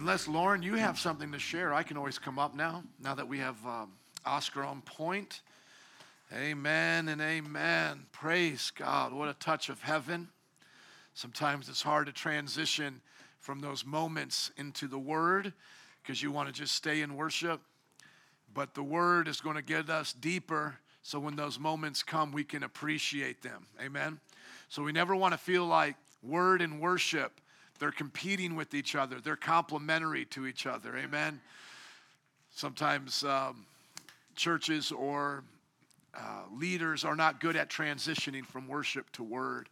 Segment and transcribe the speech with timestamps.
[0.00, 3.28] Unless, Lauren, you have something to share, I can always come up now, now that
[3.28, 3.92] we have um,
[4.24, 5.42] Oscar on point.
[6.34, 8.06] Amen and amen.
[8.10, 9.12] Praise God.
[9.12, 10.28] What a touch of heaven.
[11.12, 13.02] Sometimes it's hard to transition
[13.40, 15.52] from those moments into the Word
[16.02, 17.60] because you want to just stay in worship.
[18.54, 22.44] But the Word is going to get us deeper so when those moments come, we
[22.44, 23.66] can appreciate them.
[23.78, 24.18] Amen.
[24.70, 27.38] So we never want to feel like Word and worship
[27.80, 30.96] they're competing with each other, they're complementary to each other.
[30.96, 31.40] Amen.
[32.54, 33.64] Sometimes um,
[34.36, 35.42] churches or
[36.14, 39.68] uh, leaders are not good at transitioning from worship to word,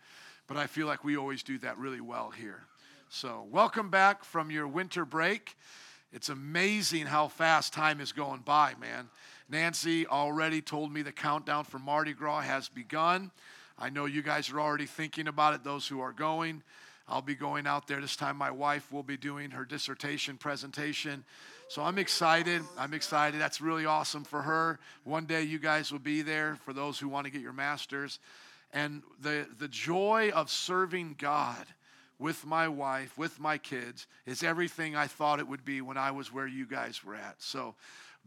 [0.47, 2.65] but I feel like we always do that really well here.
[3.11, 5.57] So, welcome back from your winter break.
[6.13, 9.09] It's amazing how fast time is going by, man.
[9.51, 13.31] Nancy already told me the countdown for Mardi Gras has begun.
[13.79, 16.63] I know you guys are already thinking about it, those who are going.
[17.09, 18.37] I'll be going out there this time.
[18.37, 21.25] My wife will be doing her dissertation presentation.
[21.69, 22.63] So I'm excited.
[22.79, 23.41] I'm excited.
[23.41, 24.79] That's really awesome for her.
[25.05, 28.19] One day you guys will be there for those who want to get your master's.
[28.73, 31.65] And the, the joy of serving God
[32.19, 36.11] with my wife, with my kids, is everything I thought it would be when I
[36.11, 37.37] was where you guys were at.
[37.39, 37.75] So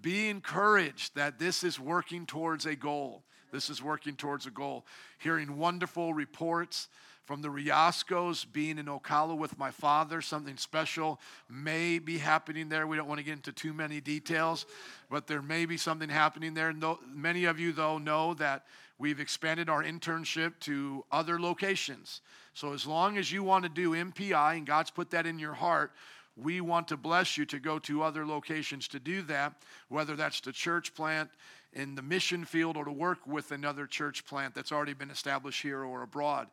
[0.02, 3.24] be encouraged that this is working towards a goal.
[3.52, 4.86] This is working towards a goal.
[5.20, 6.88] Hearing wonderful reports
[7.26, 10.22] from the Riascos being in Ocala with my father.
[10.22, 11.20] Something special
[11.50, 12.88] may be happening there.
[12.88, 14.66] We don't want to get into too many details,
[15.10, 16.74] but there may be something happening there.
[16.74, 18.66] No, many of you, though, know that
[18.98, 22.22] we've expanded our internship to other locations.
[22.54, 25.54] So as long as you want to do MPI and God's put that in your
[25.54, 25.92] heart,
[26.36, 29.54] we want to bless you to go to other locations to do that,
[29.90, 31.30] whether that's the church plant
[31.74, 35.62] in the mission field or to work with another church plant that's already been established
[35.62, 36.48] here or abroad.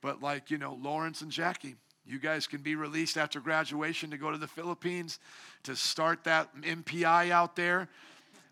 [0.00, 1.76] But like, you know, Lawrence and Jackie,
[2.08, 5.18] you guys can be released after graduation to go to the Philippines
[5.64, 7.88] to start that MPI out there,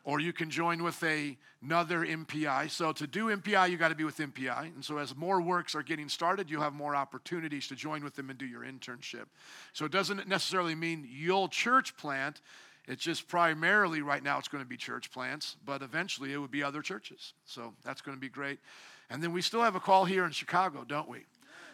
[0.04, 2.70] or you can join with a, another MPI.
[2.70, 4.74] So to do MPI, you got to be with MPI.
[4.74, 8.14] And so as more works are getting started, you'll have more opportunities to join with
[8.14, 9.24] them and do your internship.
[9.72, 12.42] So it doesn't necessarily mean you'll church plant.
[12.86, 16.52] It's just primarily right now it's going to be church plants, but eventually it would
[16.52, 17.32] be other churches.
[17.46, 18.60] So that's going to be great.
[19.08, 21.24] And then we still have a call here in Chicago, don't we?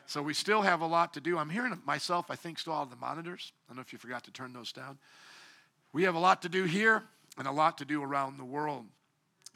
[0.07, 1.39] So we still have a lot to do.
[1.39, 3.53] I'm hearing myself, I think, still all the monitors.
[3.67, 4.99] I don't know if you forgot to turn those down.
[5.93, 7.03] We have a lot to do here
[7.39, 8.87] and a lot to do around the world.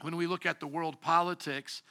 [0.01, 1.81] When we look at the world politics,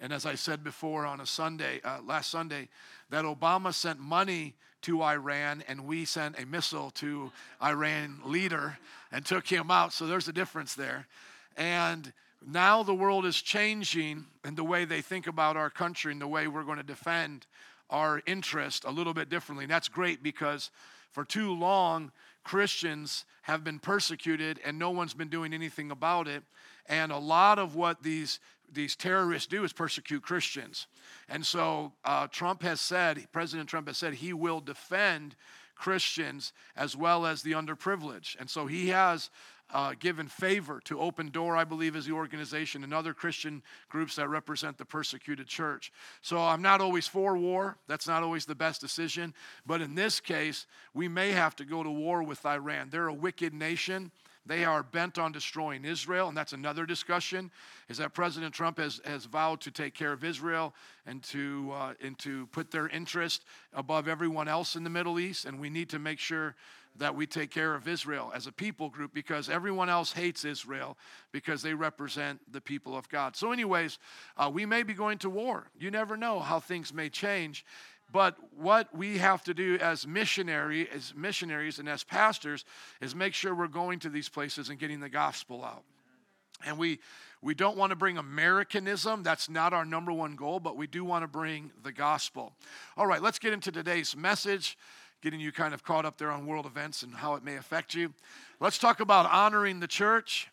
[0.00, 2.68] and as I said before on a Sunday, uh, last Sunday,
[3.10, 7.30] that Obama sent money to Iran and we sent a missile to
[7.62, 8.78] Iran leader
[9.12, 9.92] and took him out.
[9.92, 11.06] So there's a difference there.
[11.56, 12.12] And
[12.44, 16.26] now the world is changing in the way they think about our country and the
[16.26, 17.46] way we're going to defend
[17.92, 19.64] our interest a little bit differently.
[19.64, 20.70] And that's great because
[21.12, 22.10] for too long,
[22.42, 26.42] Christians have been persecuted and no one's been doing anything about it.
[26.86, 28.40] And a lot of what these,
[28.72, 30.86] these terrorists do is persecute Christians.
[31.28, 35.36] And so uh, Trump has said, President Trump has said, he will defend
[35.76, 38.40] Christians as well as the underprivileged.
[38.40, 39.30] And so he has
[39.72, 44.16] uh, given favor to Open Door, I believe, is the organization, and other Christian groups
[44.16, 45.92] that represent the persecuted church.
[46.20, 47.76] So I'm not always for war.
[47.88, 49.34] That's not always the best decision.
[49.66, 52.88] But in this case, we may have to go to war with Iran.
[52.90, 54.10] They're a wicked nation.
[54.44, 57.50] They are bent on destroying Israel, and that's another discussion.
[57.88, 60.74] Is that President Trump has, has vowed to take care of Israel
[61.06, 65.44] and to, uh, and to put their interest above everyone else in the Middle East,
[65.44, 66.56] and we need to make sure
[66.96, 70.96] that we take care of Israel as a people group because everyone else hates Israel
[71.32, 73.34] because they represent the people of God.
[73.36, 73.98] So, anyways,
[74.36, 75.66] uh, we may be going to war.
[75.78, 77.64] You never know how things may change.
[78.12, 82.64] But what we have to do as missionary, as missionaries and as pastors
[83.00, 85.84] is make sure we're going to these places and getting the gospel out.
[86.64, 87.00] And we
[87.40, 89.24] we don't want to bring Americanism.
[89.24, 92.52] That's not our number one goal, but we do want to bring the gospel.
[92.96, 94.78] All right, let's get into today's message
[95.22, 97.94] getting you kind of caught up there on world events and how it may affect
[97.94, 98.12] you.
[98.58, 100.48] Let's talk about honoring the church.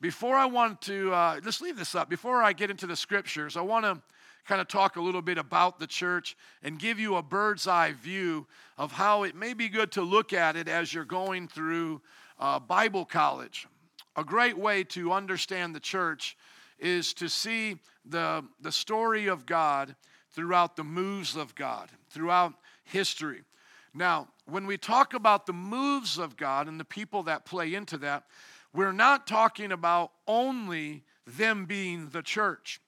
[0.00, 2.10] Before I want to, uh, let's leave this up.
[2.10, 4.02] Before I get into the scriptures, I want to
[4.44, 7.92] kind of talk a little bit about the church and give you a bird's eye
[7.92, 12.00] view of how it may be good to look at it as you're going through
[12.40, 13.68] uh, Bible college.
[14.16, 16.36] A great way to understand the church
[16.80, 19.94] is to see the, the story of God
[20.32, 23.42] throughout the moves of God, throughout history.
[23.94, 27.98] Now, when we talk about the moves of God and the people that play into
[27.98, 28.24] that,
[28.72, 32.80] we're not talking about only them being the church.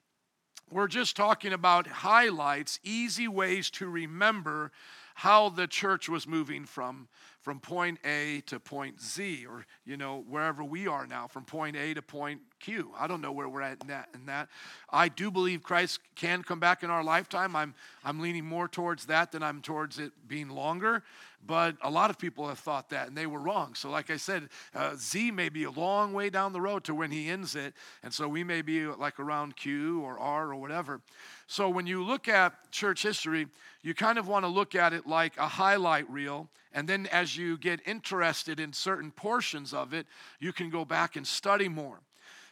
[0.70, 4.72] We're just talking about highlights, easy ways to remember
[5.14, 7.08] how the church was moving from,
[7.44, 11.76] from point A to point Z, or you know wherever we are now, from point
[11.76, 12.90] A to point Q.
[12.98, 14.08] I don't know where we're at in that.
[14.14, 14.48] In that,
[14.90, 17.54] I do believe Christ can come back in our lifetime.
[17.54, 21.02] I'm I'm leaning more towards that than I'm towards it being longer.
[21.46, 23.74] But a lot of people have thought that, and they were wrong.
[23.74, 26.94] So, like I said, uh, Z may be a long way down the road to
[26.94, 30.56] when he ends it, and so we may be like around Q or R or
[30.56, 31.00] whatever.
[31.46, 33.48] So, when you look at church history,
[33.82, 37.36] you kind of want to look at it like a highlight reel and then as
[37.36, 40.06] you get interested in certain portions of it,
[40.40, 42.00] you can go back and study more.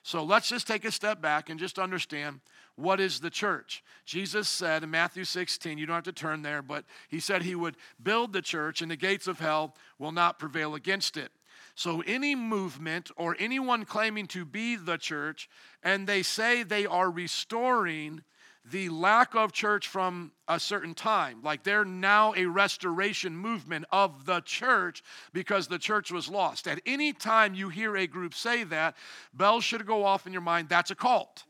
[0.05, 2.41] So let's just take a step back and just understand
[2.77, 3.83] what is the church.
[4.05, 7.55] Jesus said in Matthew 16, you don't have to turn there, but he said he
[7.55, 11.31] would build the church and the gates of hell will not prevail against it.
[11.75, 15.49] So, any movement or anyone claiming to be the church
[15.83, 18.23] and they say they are restoring
[18.65, 21.41] the lack of church from a certain time.
[21.43, 25.03] Like they're now a restoration movement of the church
[25.33, 26.69] because the church was lost.
[26.69, 28.97] At any time you hear a group say that,
[29.35, 31.45] bells should go off in your mind that's a cult.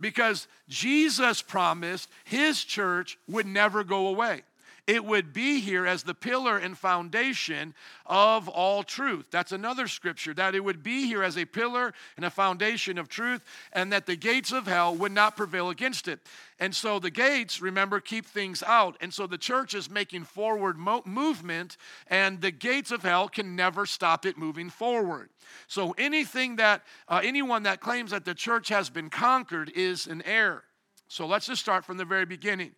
[0.00, 4.42] Because Jesus promised his church would never go away
[4.86, 7.74] it would be here as the pillar and foundation
[8.06, 9.26] of all truth.
[9.30, 13.08] That's another scripture, that it would be here as a pillar and a foundation of
[13.08, 16.20] truth, and that the gates of hell would not prevail against it.
[16.58, 18.96] And so the gates, remember, keep things out.
[19.00, 23.56] And so the church is making forward mo- movement, and the gates of hell can
[23.56, 25.30] never stop it moving forward.
[25.68, 30.22] So anything that, uh, anyone that claims that the church has been conquered is an
[30.22, 30.64] error.
[31.08, 32.72] So let's just start from the very beginning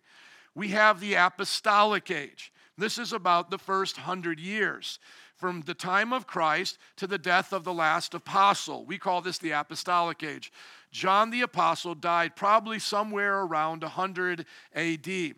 [0.55, 2.51] we have the apostolic age.
[2.77, 4.99] This is about the first hundred years,
[5.35, 8.85] from the time of Christ to the death of the last apostle.
[8.85, 10.51] We call this the apostolic age.
[10.91, 15.33] John the apostle died probably somewhere around 100 AD.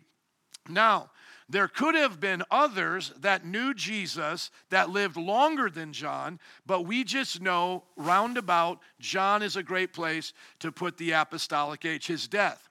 [0.68, 1.10] Now,
[1.48, 7.04] there could have been others that knew Jesus that lived longer than John, but we
[7.04, 12.65] just know roundabout John is a great place to put the apostolic age, his death.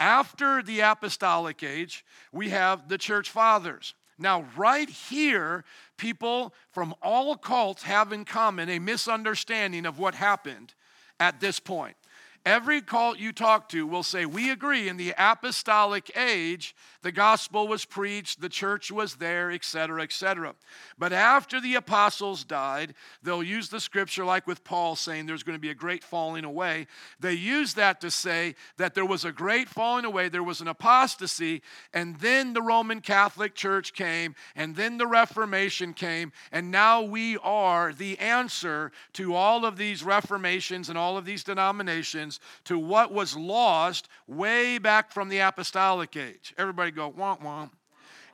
[0.00, 3.94] After the apostolic age, we have the church fathers.
[4.18, 5.64] Now, right here,
[5.96, 10.74] people from all cults have in common a misunderstanding of what happened
[11.20, 11.96] at this point.
[12.44, 17.68] Every cult you talk to will say, We agree in the apostolic age, the gospel
[17.68, 20.54] was preached, the church was there, etc., etc.
[20.98, 25.56] But after the apostles died, they'll use the scripture like with Paul saying there's going
[25.56, 26.86] to be a great falling away.
[27.20, 30.68] They use that to say that there was a great falling away, there was an
[30.68, 31.62] apostasy,
[31.94, 37.36] and then the Roman Catholic Church came, and then the Reformation came, and now we
[37.38, 42.27] are the answer to all of these reformations and all of these denominations
[42.64, 46.54] to what was lost way back from the apostolic age.
[46.58, 47.70] Everybody go, womp womp.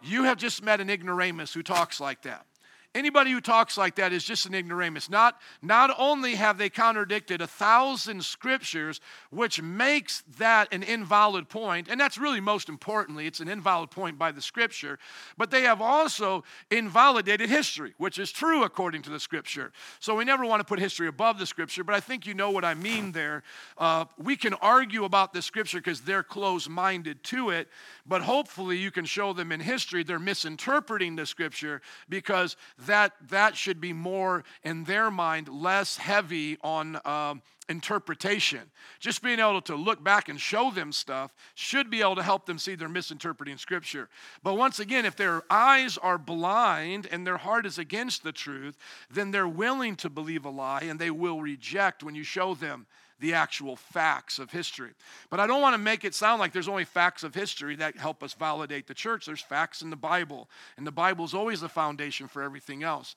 [0.03, 2.47] You have just met an ignoramus who talks like that.
[2.95, 5.11] Anybody who talks like that is just an ignoramus.
[5.11, 9.01] Not, not only have they contradicted a thousand scriptures,
[9.31, 14.19] which makes that an invalid point, and that's really most importantly, it's an invalid point
[14.19, 14.99] by the scripture,
[15.37, 19.73] but they have also invalidated history, which is true according to the scripture.
[19.99, 22.51] So we never want to put history above the scripture, but I think you know
[22.51, 23.43] what I mean there.
[23.77, 27.69] Uh, we can argue about the scripture because they're close minded to it,
[28.07, 32.57] but hopefully you can show them in history they're misinterpreting the scripture because
[32.87, 38.71] that, that should be more, in their mind, less heavy on um, interpretation.
[39.01, 42.47] Just being able to look back and show them stuff should be able to help
[42.47, 44.09] them see they're misinterpreting Scripture.
[44.43, 48.77] But once again, if their eyes are blind and their heart is against the truth,
[49.11, 52.87] then they're willing to believe a lie and they will reject when you show them
[53.21, 54.91] the actual facts of history.
[55.31, 57.97] But I don't want to make it sound like there's only facts of history that
[57.97, 59.27] help us validate the church.
[59.27, 63.15] There's facts in the Bible, and the Bible is always the foundation for everything else.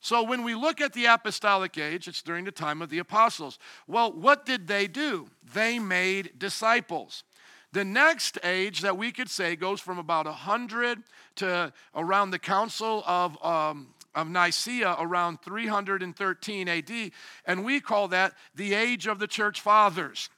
[0.00, 3.58] So when we look at the apostolic age, it's during the time of the apostles.
[3.86, 5.28] Well, what did they do?
[5.54, 7.24] They made disciples.
[7.72, 11.02] The next age that we could say goes from about 100
[11.36, 17.10] to around the Council of um, of Nicaea around 313 AD,
[17.44, 20.28] and we call that the age of the church fathers.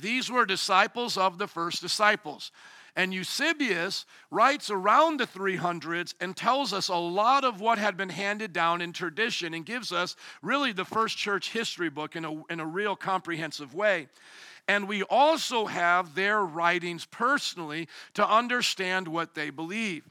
[0.00, 2.50] These were disciples of the first disciples.
[2.96, 8.08] And Eusebius writes around the 300s and tells us a lot of what had been
[8.08, 12.42] handed down in tradition and gives us really the first church history book in a,
[12.50, 14.08] in a real comprehensive way.
[14.66, 20.04] And we also have their writings personally to understand what they believe.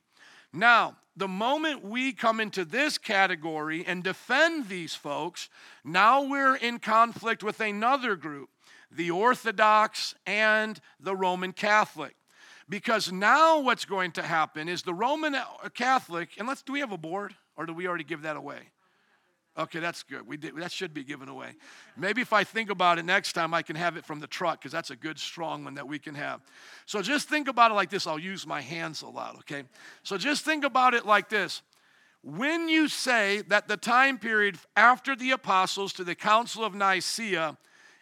[0.54, 5.50] Now, the moment we come into this category and defend these folks,
[5.84, 8.50] now we're in conflict with another group,
[8.91, 12.15] the Orthodox and the Roman Catholic.
[12.67, 15.36] Because now what's going to happen is the Roman
[15.75, 17.36] Catholic, and let's do we have a board?
[17.57, 18.72] Or do we already give that away?
[19.57, 20.27] Okay, that's good.
[20.27, 21.53] We did, that should be given away.
[21.95, 24.59] Maybe if I think about it next time, I can have it from the truck
[24.59, 26.41] because that's a good, strong one that we can have.
[26.85, 28.05] So just think about it like this.
[28.05, 29.63] I'll use my hands a lot, okay?
[30.03, 31.62] So just think about it like this.
[32.21, 37.57] When you say that the time period after the apostles to the Council of Nicaea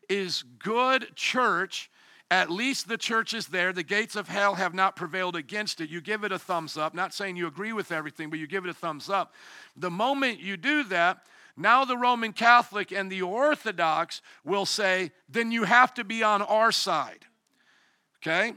[0.09, 1.91] is good church,
[2.31, 3.73] at least the church is there.
[3.73, 5.89] The gates of hell have not prevailed against it.
[5.91, 6.95] You give it a thumbs up.
[6.95, 9.35] Not saying you agree with everything, but you give it a thumbs up.
[9.77, 15.51] The moment you do that, now the Roman Catholic and the Orthodox will say, then
[15.51, 17.25] you have to be on our side.
[18.21, 18.53] Okay?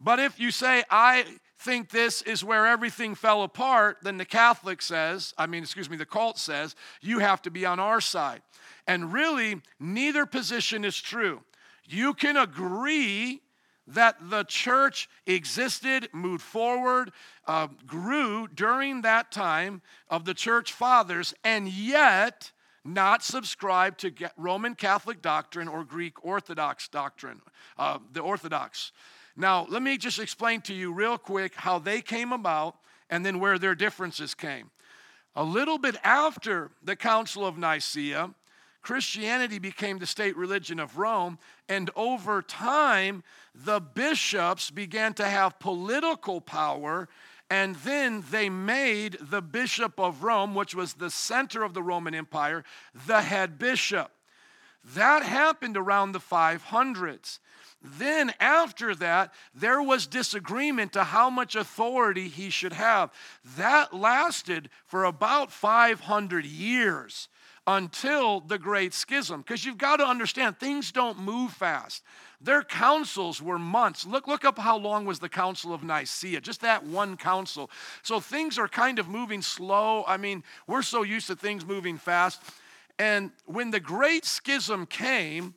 [0.00, 1.24] But if you say, I
[1.58, 5.96] think this is where everything fell apart, then the Catholic says, I mean, excuse me,
[5.96, 8.42] the cult says, you have to be on our side.
[8.86, 11.42] And really, neither position is true.
[11.86, 13.40] You can agree
[13.86, 17.12] that the church existed, moved forward,
[17.46, 22.52] uh, grew during that time of the church fathers, and yet
[22.84, 27.40] not subscribe to Roman Catholic doctrine or Greek Orthodox doctrine,
[27.78, 28.92] uh, the Orthodox.
[29.36, 32.76] Now, let me just explain to you real quick how they came about
[33.10, 34.70] and then where their differences came.
[35.34, 38.30] A little bit after the Council of Nicaea,
[38.84, 41.38] Christianity became the state religion of Rome,
[41.70, 43.24] and over time,
[43.54, 47.08] the bishops began to have political power,
[47.48, 52.14] and then they made the Bishop of Rome, which was the center of the Roman
[52.14, 52.62] Empire,
[53.06, 54.10] the head bishop.
[54.94, 57.38] That happened around the 500s.
[57.82, 63.10] Then, after that, there was disagreement to how much authority he should have.
[63.56, 67.28] That lasted for about 500 years
[67.66, 69.40] until the Great Schism.
[69.40, 72.02] Because you've got to understand, things don't move fast.
[72.40, 74.06] Their councils were months.
[74.06, 77.70] Look, look up how long was the Council of Nicaea, just that one council.
[78.02, 80.04] So things are kind of moving slow.
[80.06, 82.42] I mean, we're so used to things moving fast.
[82.98, 85.54] And when the Great Schism came,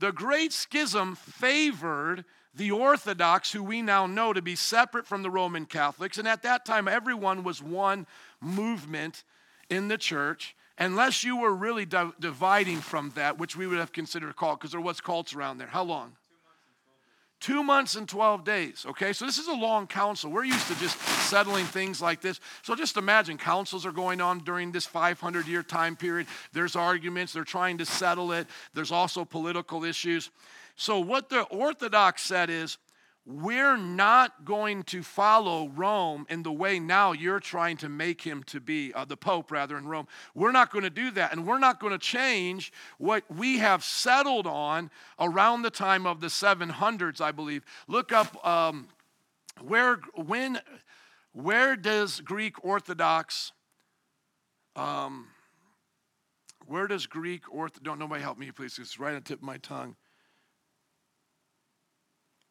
[0.00, 2.24] the Great Schism favored
[2.54, 6.18] the Orthodox, who we now know to be separate from the Roman Catholics.
[6.18, 8.06] And at that time, everyone was one
[8.40, 9.24] movement
[9.70, 13.92] in the church unless you were really di- dividing from that, which we would have
[13.92, 15.68] considered a cult, because there was cults around there.
[15.68, 16.12] How long?
[17.38, 18.86] Two months and 12 days.
[18.88, 20.30] Okay, so this is a long council.
[20.30, 22.40] We're used to just settling things like this.
[22.62, 26.28] So just imagine councils are going on during this 500 year time period.
[26.52, 28.46] There's arguments, they're trying to settle it.
[28.72, 30.30] There's also political issues.
[30.76, 32.78] So, what the Orthodox said is
[33.26, 38.44] we're not going to follow Rome in the way now you're trying to make him
[38.44, 40.06] to be, uh, the Pope rather, in Rome.
[40.32, 41.32] We're not going to do that.
[41.32, 46.20] And we're not going to change what we have settled on around the time of
[46.20, 47.64] the 700s, I believe.
[47.88, 48.86] Look up um,
[49.60, 50.60] where, when,
[51.32, 53.50] where does Greek Orthodox,
[54.76, 55.26] um,
[56.64, 59.44] where does Greek Orthodox, don't nobody help me, please, it's right on the tip of
[59.44, 59.96] my tongue.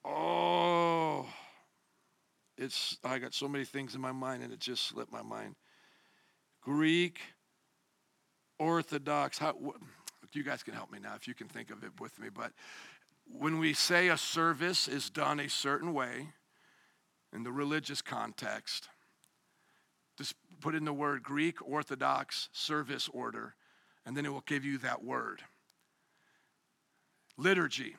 [0.06, 1.26] Oh,
[2.58, 5.56] it's, I got so many things in my mind and it just slipped my mind.
[6.62, 7.20] Greek,
[8.60, 9.56] Orthodox, how,
[10.36, 12.52] you guys can help me now if you can think of it with me, but
[13.26, 16.28] when we say a service is done a certain way
[17.34, 18.90] in the religious context,
[20.18, 23.56] just put in the word Greek Orthodox service order,
[24.06, 25.42] and then it will give you that word.
[27.38, 27.96] Liturgy.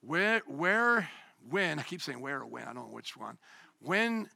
[0.00, 1.08] Where, where,
[1.48, 3.38] when, I keep saying where or when, I don't know which one.
[3.80, 4.28] When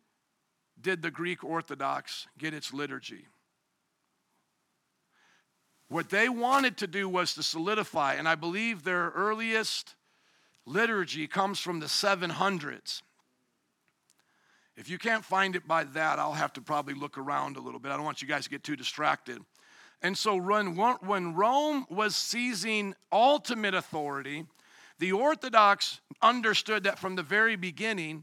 [0.80, 3.26] did the Greek Orthodox get its liturgy?
[5.88, 9.94] What they wanted to do was to solidify, and I believe their earliest
[10.64, 13.02] liturgy comes from the 700s.
[14.74, 17.78] If you can't find it by that, I'll have to probably look around a little
[17.78, 17.92] bit.
[17.92, 19.38] I don't want you guys to get too distracted.
[20.00, 24.46] And so, when Rome was seizing ultimate authority,
[25.02, 28.22] the Orthodox understood that from the very beginning,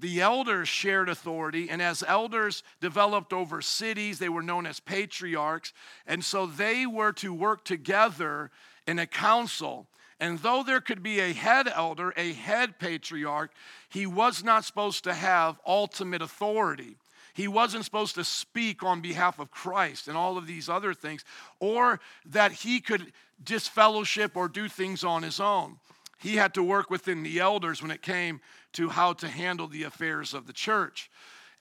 [0.00, 5.72] the elders shared authority, and as elders developed over cities, they were known as patriarchs.
[6.08, 8.50] And so they were to work together
[8.88, 9.86] in a council.
[10.18, 13.52] And though there could be a head elder, a head patriarch,
[13.88, 16.96] he was not supposed to have ultimate authority.
[17.34, 21.24] He wasn't supposed to speak on behalf of Christ and all of these other things,
[21.60, 23.12] or that he could
[23.44, 25.78] disfellowship or do things on his own
[26.20, 28.40] he had to work within the elders when it came
[28.74, 31.10] to how to handle the affairs of the church.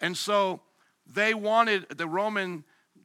[0.01, 0.61] And so
[1.11, 2.63] they wanted, the Roman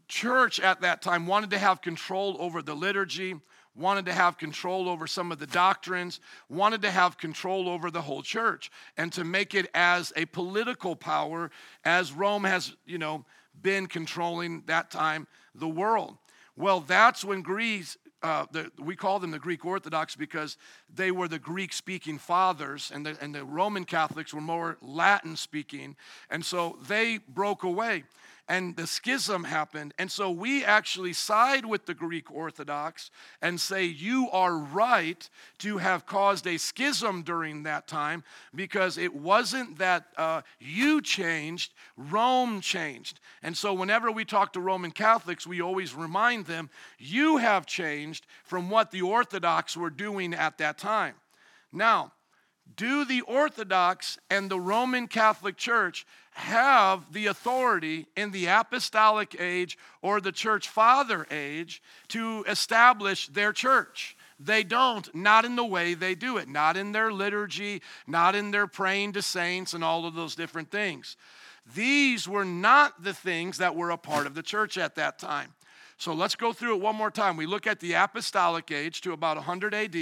[0.08, 3.36] church at that time wanted to have control over the liturgy,
[3.76, 8.02] wanted to have control over some of the doctrines, wanted to have control over the
[8.02, 11.50] whole church, and to make it as a political power
[11.84, 13.24] as Rome has, you know,
[13.62, 16.18] been controlling that time the world.
[16.56, 20.56] Well, that's when Greece, uh, the, we call them the Greek Orthodox because
[20.92, 25.36] they were the Greek speaking fathers, and the, and the Roman Catholics were more Latin
[25.36, 25.94] speaking.
[26.30, 28.04] And so they broke away
[28.48, 29.94] and the schism happened.
[29.98, 33.10] And so we actually side with the Greek Orthodox
[33.40, 38.22] and say, You are right to have caused a schism during that time
[38.54, 43.20] because it wasn't that uh, you changed, Rome changed.
[43.42, 48.26] And so whenever we talk to Roman Catholics, we always remind them, You have changed
[48.44, 51.14] from what the Orthodox were doing at that time.
[51.72, 52.12] Now,
[52.76, 59.78] do the Orthodox and the Roman Catholic Church have the authority in the apostolic age
[60.02, 64.16] or the church father age to establish their church?
[64.40, 68.50] They don't, not in the way they do it, not in their liturgy, not in
[68.50, 71.16] their praying to saints and all of those different things.
[71.74, 75.54] These were not the things that were a part of the church at that time.
[75.96, 77.36] So let's go through it one more time.
[77.36, 79.94] We look at the apostolic age to about 100 AD.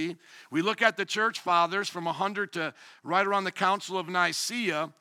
[0.50, 4.92] We look at the church fathers from 100 to right around the Council of Nicaea.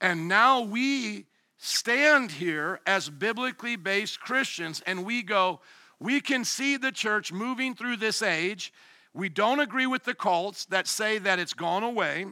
[0.00, 1.26] And now we
[1.58, 5.60] stand here as biblically based Christians and we go,
[5.98, 8.72] we can see the church moving through this age.
[9.12, 12.26] We don't agree with the cults that say that it's gone away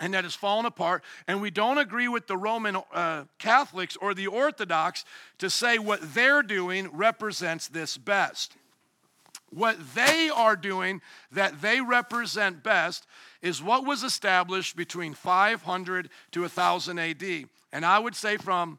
[0.00, 1.02] and that has fallen apart.
[1.26, 5.04] And we don't agree with the Roman uh, Catholics or the Orthodox
[5.38, 8.56] to say what they're doing represents this best.
[9.50, 11.00] What they are doing
[11.32, 13.06] that they represent best
[13.42, 17.24] is what was established between 500 to 1000 AD.
[17.72, 18.78] And I would say from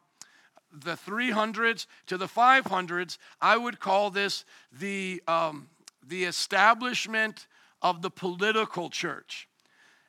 [0.72, 4.44] the 300s to the 500s, I would call this
[4.78, 5.70] the, um,
[6.06, 7.48] the establishment
[7.82, 9.47] of the political church.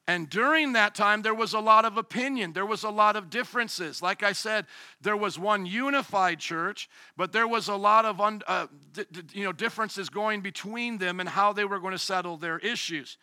[0.09, 2.55] And during that time, there was a lot of opinion.
[2.55, 4.01] There was a lot of differences.
[4.01, 4.65] Like I said,
[5.03, 9.21] there was one unified church, but there was a lot of un, uh, d- d-
[9.35, 13.19] you know, differences going between them and how they were going to settle their issues.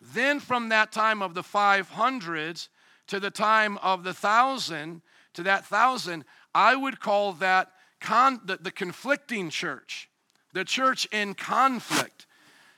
[0.00, 2.68] Then, from that time of the 500s
[3.06, 5.02] to the time of the thousand,
[5.34, 10.10] to that thousand, I would call that con- the, the conflicting church,
[10.54, 12.26] the church in conflict.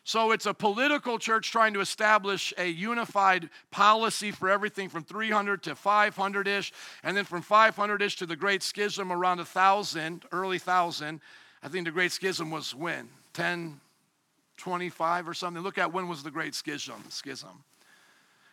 [0.05, 5.63] So it's a political church trying to establish a unified policy for everything from 300
[5.65, 6.73] to 500 ish,
[7.05, 11.21] and then from 500 ish to the Great Schism around 1,000, early 1,000.
[11.63, 13.09] I think the Great Schism was when?
[13.37, 15.63] 1025 or something.
[15.63, 17.05] Look at when was the Great Schism.
[17.09, 17.63] Schism.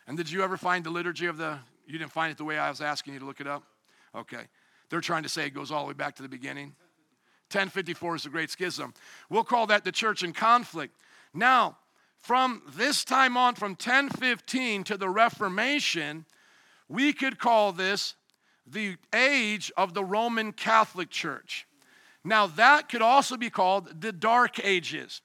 [0.06, 1.58] And did you ever find the liturgy of the?
[1.86, 3.64] You didn't find it the way I was asking you to look it up?
[4.14, 4.42] Okay.
[4.88, 6.74] They're trying to say it goes all the way back to the beginning.
[7.52, 8.94] 1054 is the Great Schism.
[9.28, 10.94] We'll call that the church in conflict.
[11.32, 11.78] Now,
[12.18, 16.26] from this time on, from 1015 to the Reformation,
[16.88, 18.14] we could call this
[18.66, 21.66] the age of the Roman Catholic Church.
[22.24, 25.22] Now, that could also be called the Dark Ages,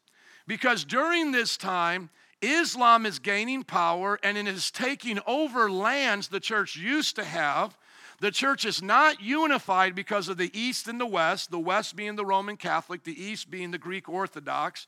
[0.48, 2.10] because during this time,
[2.42, 7.78] Islam is gaining power and it is taking over lands the church used to have.
[8.20, 12.16] The church is not unified because of the East and the West, the West being
[12.16, 14.88] the Roman Catholic, the East being the Greek Orthodox.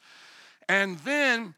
[0.70, 1.56] And then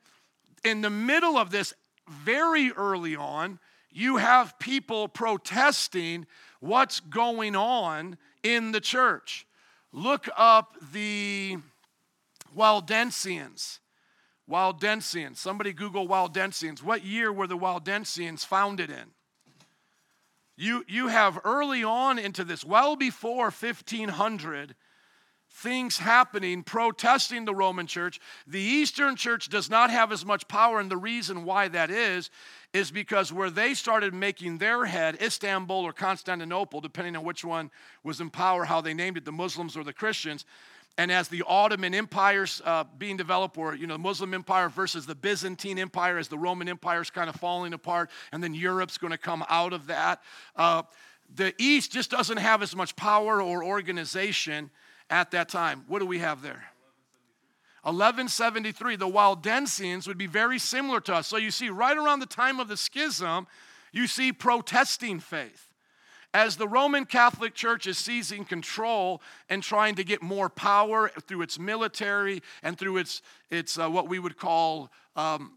[0.63, 1.73] in the middle of this,
[2.07, 3.59] very early on,
[3.91, 6.27] you have people protesting
[6.59, 9.45] what's going on in the church.
[9.91, 11.57] Look up the
[12.55, 13.79] Waldensians.
[14.49, 15.37] Waldensians.
[15.37, 16.83] Somebody Google Waldensians.
[16.83, 19.11] What year were the Waldensians founded in?
[20.55, 24.75] You, you have early on into this, well before 1500,
[25.51, 28.19] things happening protesting the Roman church.
[28.47, 32.29] The Eastern church does not have as much power, and the reason why that is,
[32.73, 37.71] is because where they started making their head, Istanbul or Constantinople, depending on which one
[38.03, 40.45] was in power, how they named it, the Muslims or the Christians.
[40.97, 45.05] And as the Ottoman empires uh, being developed, or you know, the Muslim empire versus
[45.05, 48.97] the Byzantine empire, as the Roman empire is kind of falling apart, and then Europe's
[48.97, 50.21] going to come out of that.
[50.55, 50.83] Uh,
[51.33, 54.69] the East just doesn't have as much power or organization
[55.09, 55.85] at that time.
[55.87, 56.65] What do we have there?
[57.83, 58.97] 1173.
[58.97, 61.27] The Waldensians would be very similar to us.
[61.27, 63.47] So you see, right around the time of the schism,
[63.91, 65.73] you see protesting faith.
[66.33, 71.41] As the Roman Catholic Church is seizing control and trying to get more power through
[71.41, 75.53] its military and through its, its uh, what we would call um,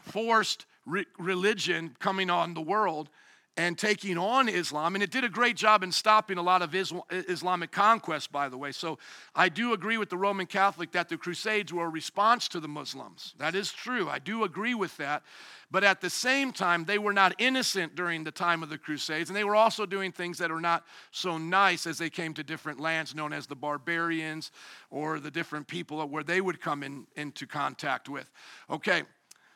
[0.00, 3.10] forced re- religion coming on the world,
[3.56, 4.94] and taking on Islam.
[4.94, 8.56] And it did a great job in stopping a lot of Islamic conquest, by the
[8.56, 8.72] way.
[8.72, 8.98] So
[9.34, 12.68] I do agree with the Roman Catholic that the Crusades were a response to the
[12.68, 13.34] Muslims.
[13.38, 14.08] That is true.
[14.08, 15.22] I do agree with that.
[15.70, 19.30] But at the same time, they were not innocent during the time of the Crusades,
[19.30, 22.42] and they were also doing things that are not so nice as they came to
[22.42, 24.50] different lands known as the barbarians
[24.90, 28.28] or the different people where they would come in, into contact with.
[28.68, 29.02] Okay,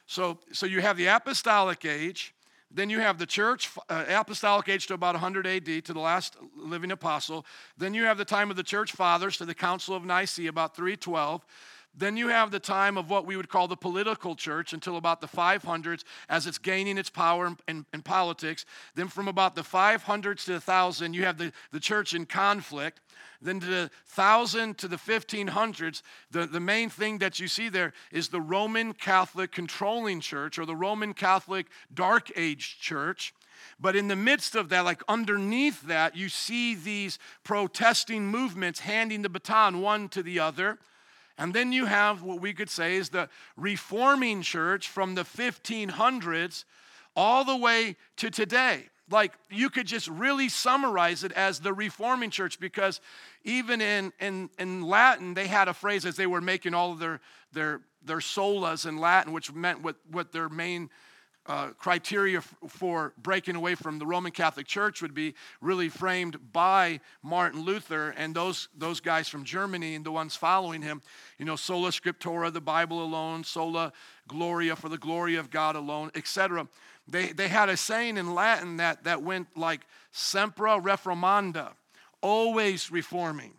[0.06, 2.34] so, so you have the apostolic age.
[2.74, 6.36] Then you have the church, uh, apostolic age to about 100 AD, to the last
[6.56, 7.46] living apostle.
[7.78, 10.74] Then you have the time of the church fathers to the Council of Nicaea, about
[10.74, 11.46] 312.
[11.96, 15.20] Then you have the time of what we would call the political church until about
[15.20, 18.66] the 500s as it's gaining its power in, in, in, politics.
[18.96, 23.00] Then from about the 500s to the 1000, you have the, the church in conflict.
[23.40, 27.92] Then to the 1000 to the 1500s, the, the main thing that you see there
[28.10, 33.34] is the Roman Catholic controlling church or the Roman Catholic Dark Age church.
[33.78, 39.22] But in the midst of that, like underneath that, you see these protesting movements handing
[39.22, 40.78] the baton one to the other.
[41.36, 46.64] And then you have what we could say is the reforming church from the 1500s
[47.16, 48.88] all the way to today.
[49.10, 53.00] Like you could just really summarize it as the reforming church because
[53.42, 56.98] even in, in, in Latin, they had a phrase as they were making all of
[56.98, 57.20] their,
[57.52, 60.88] their, their solas in Latin, which meant what, what their main
[61.46, 66.52] uh, criteria f- for breaking away from the Roman Catholic Church would be really framed
[66.52, 71.02] by Martin Luther and those, those guys from Germany and the ones following him.
[71.38, 73.92] You know, sola scriptura, the Bible alone, sola
[74.26, 76.66] gloria, for the glory of God alone, etc.
[77.06, 81.72] They, they had a saying in Latin that, that went like semper reformanda,
[82.22, 83.54] always reforming.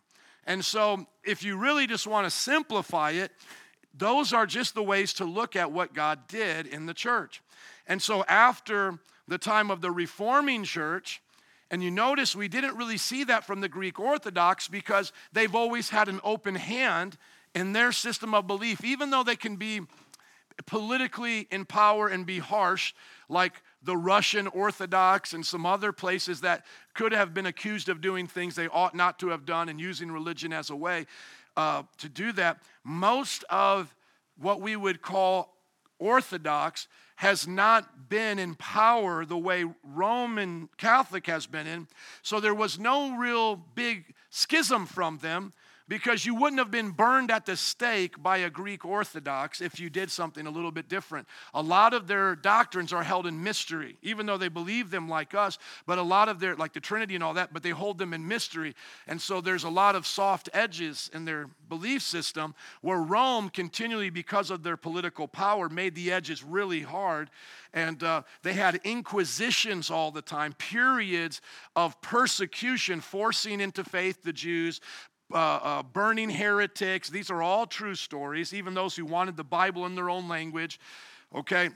[0.47, 3.31] And so, if you really just want to simplify it,
[3.97, 7.41] those are just the ways to look at what God did in the church.
[7.87, 11.21] And so after the time of the reforming church,
[11.71, 15.89] and you notice we didn't really see that from the Greek Orthodox because they've always
[15.89, 17.17] had an open hand
[17.53, 19.81] in their system of belief, even though they can be
[20.65, 22.93] politically in power and be harsh,
[23.27, 28.27] like the Russian Orthodox and some other places that could have been accused of doing
[28.27, 31.05] things they ought not to have done and using religion as a way
[31.57, 32.61] uh, to do that.
[32.83, 33.93] Most of
[34.37, 35.55] what we would call
[35.99, 41.87] Orthodox has not been in power the way Roman Catholic has been in.
[42.21, 45.53] So there was no real big schism from them
[45.87, 49.89] because you wouldn't have been burned at the stake by a Greek Orthodox if you
[49.89, 51.27] did something a little bit different.
[51.53, 55.35] A lot of their doctrines are held in mystery, even though they believe them like
[55.35, 57.97] us, but a lot of their, like the Trinity and all that, but they hold
[57.97, 58.75] them in mystery.
[59.07, 64.09] And so there's a lot of soft edges in their belief system where Rome continually,
[64.09, 67.29] because of their political power, made the edges really hard.
[67.73, 71.41] And uh, they had inquisitions all the time, periods
[71.75, 74.79] of persecution, forcing into faith the Jews,
[75.33, 77.09] uh, uh, burning heretics.
[77.09, 80.79] These are all true stories, even those who wanted the Bible in their own language.
[81.33, 81.69] Okay?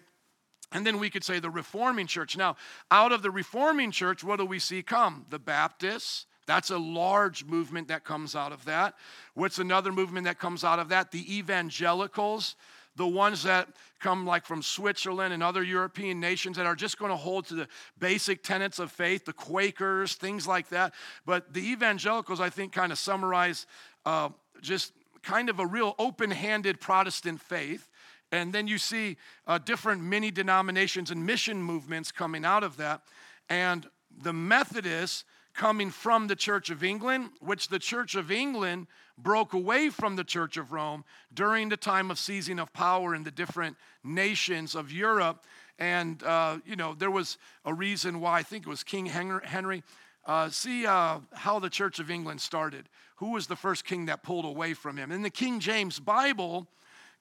[0.71, 2.37] And then we could say the Reforming Church.
[2.37, 2.55] Now,
[2.91, 5.25] out of the Reforming Church, what do we see come?
[5.29, 6.27] The Baptists.
[6.45, 8.95] That's a large movement that comes out of that.
[9.35, 11.11] What's another movement that comes out of that?
[11.11, 12.55] The Evangelicals
[12.99, 13.69] the ones that
[14.01, 17.55] come like from Switzerland and other European nations that are just going to hold to
[17.55, 20.93] the basic tenets of faith, the Quakers, things like that.
[21.25, 23.67] But the evangelicals, I think, kind of summarize
[24.05, 24.29] uh,
[24.61, 24.91] just
[25.23, 27.87] kind of a real open handed Protestant faith.
[28.33, 29.15] And then you see
[29.47, 33.03] uh, different mini denominations and mission movements coming out of that.
[33.47, 33.87] And
[34.23, 39.89] the Methodists coming from the Church of England, which the Church of England broke away
[39.89, 43.75] from the Church of Rome during the time of seizing of power in the different
[44.03, 45.45] nations of Europe.
[45.77, 49.83] And, uh, you know, there was a reason why I think it was King Henry.
[50.25, 52.87] Uh, see uh, how the Church of England started.
[53.15, 55.11] Who was the first king that pulled away from him?
[55.11, 56.67] And the King James Bible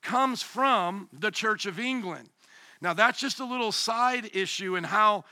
[0.02, 2.28] comes from the Church of England.
[2.80, 5.24] Now, that's just a little side issue in how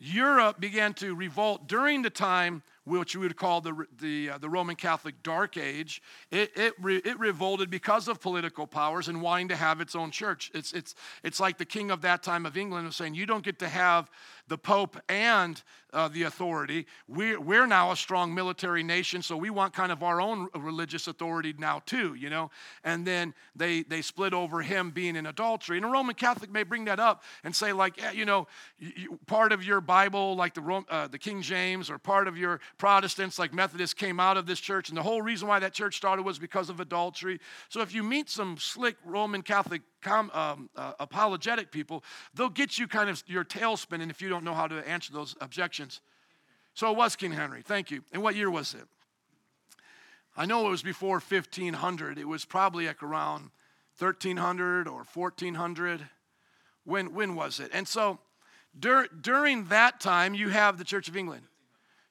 [0.00, 4.48] Europe began to revolt during the time which we would call the, the, uh, the
[4.48, 9.48] Roman Catholic Dark Age, it, it, re, it revolted because of political powers and wanting
[9.48, 10.50] to have its own church.
[10.54, 13.44] It's, it's, it's like the king of that time of England was saying, You don't
[13.44, 14.10] get to have
[14.50, 16.86] the Pope and uh, the authority.
[17.08, 21.06] We're, we're now a strong military nation, so we want kind of our own religious
[21.06, 22.50] authority now, too, you know?
[22.82, 25.76] And then they, they split over him being in adultery.
[25.76, 29.18] And a Roman Catholic may bring that up and say, like, yeah, you know, you,
[29.26, 33.38] part of your Bible, like the, uh, the King James, or part of your Protestants,
[33.38, 34.88] like Methodists, came out of this church.
[34.88, 37.40] And the whole reason why that church started was because of adultery.
[37.68, 42.02] So if you meet some slick Roman Catholic com, um, uh, apologetic people,
[42.34, 44.88] they'll get you kind of your tail spinning if you don't don't know how to
[44.88, 46.00] answer those objections.
[46.74, 47.62] So it was King Henry.
[47.62, 48.02] Thank you.
[48.12, 48.86] And what year was it?
[50.36, 52.18] I know it was before 1500.
[52.18, 53.50] It was probably like around
[53.98, 56.08] 1300 or 1400.
[56.84, 57.70] When, when was it?
[57.74, 58.18] And so
[58.78, 61.42] dur- during that time, you have the Church of England.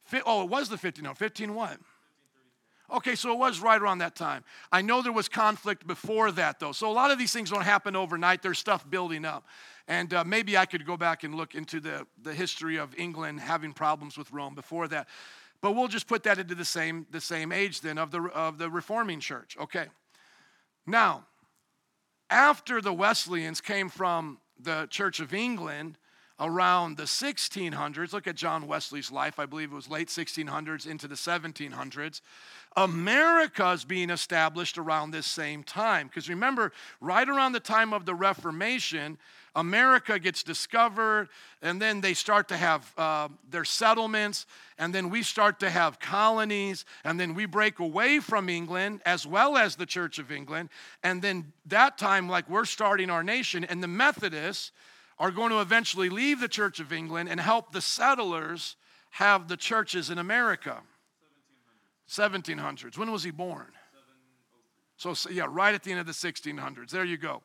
[0.03, 1.79] Fi- oh, it was the 15, no, 15 what?
[2.91, 4.43] Okay, so it was right around that time.
[4.71, 6.71] I know there was conflict before that, though.
[6.71, 8.41] So a lot of these things don't happen overnight.
[8.41, 9.45] There's stuff building up.
[9.89, 13.39] And uh, maybe I could go back and look into the, the history of England
[13.39, 15.07] having problems with Rome before that.
[15.61, 18.59] But we'll just put that into the same, the same age then of the, of
[18.59, 19.57] the Reforming Church.
[19.59, 19.87] Okay.
[20.85, 21.25] Now,
[22.29, 25.97] after the Wesleyans came from the Church of England,
[26.39, 31.07] around the 1600s, look at John Wesley's life, I believe it was late 1600s into
[31.07, 32.21] the 1700s.
[32.77, 36.07] America's being established around this same time.
[36.07, 36.71] Because remember,
[37.01, 39.17] right around the time of the Reformation,
[39.55, 41.29] America gets discovered,
[41.61, 44.45] and then they start to have uh, their settlements,
[44.77, 49.25] and then we start to have colonies, and then we break away from England as
[49.25, 50.69] well as the Church of England.
[51.03, 54.71] And then that time, like we're starting our nation, and the Methodists
[55.17, 58.75] are going to eventually leave the Church of England and help the settlers
[59.11, 60.81] have the churches in America.
[62.07, 62.55] 1700s.
[62.55, 62.97] 1700s.
[62.97, 63.67] When was he born?
[64.97, 66.89] So, yeah, right at the end of the 1600s.
[66.89, 67.41] There you go.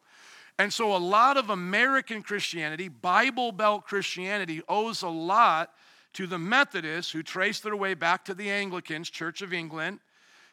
[0.58, 5.70] And so, a lot of American Christianity, Bible Belt Christianity, owes a lot
[6.12, 9.98] to the Methodists who traced their way back to the Anglicans, Church of England,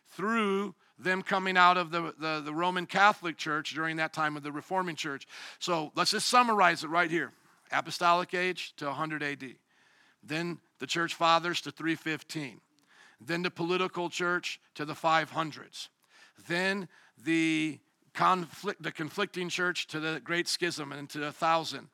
[0.10, 4.44] through them coming out of the, the, the, Roman Catholic Church during that time of
[4.44, 5.28] the Reforming Church.
[5.60, 7.32] So let's just summarize it right here.
[7.72, 9.56] Apostolic age to 100 AD,
[10.24, 12.60] then the church fathers to 315,
[13.20, 15.88] then the political church to the 500s,
[16.48, 16.88] then
[17.24, 17.80] the
[18.14, 21.90] conflict, the conflicting church to the Great Schism and to the thousand.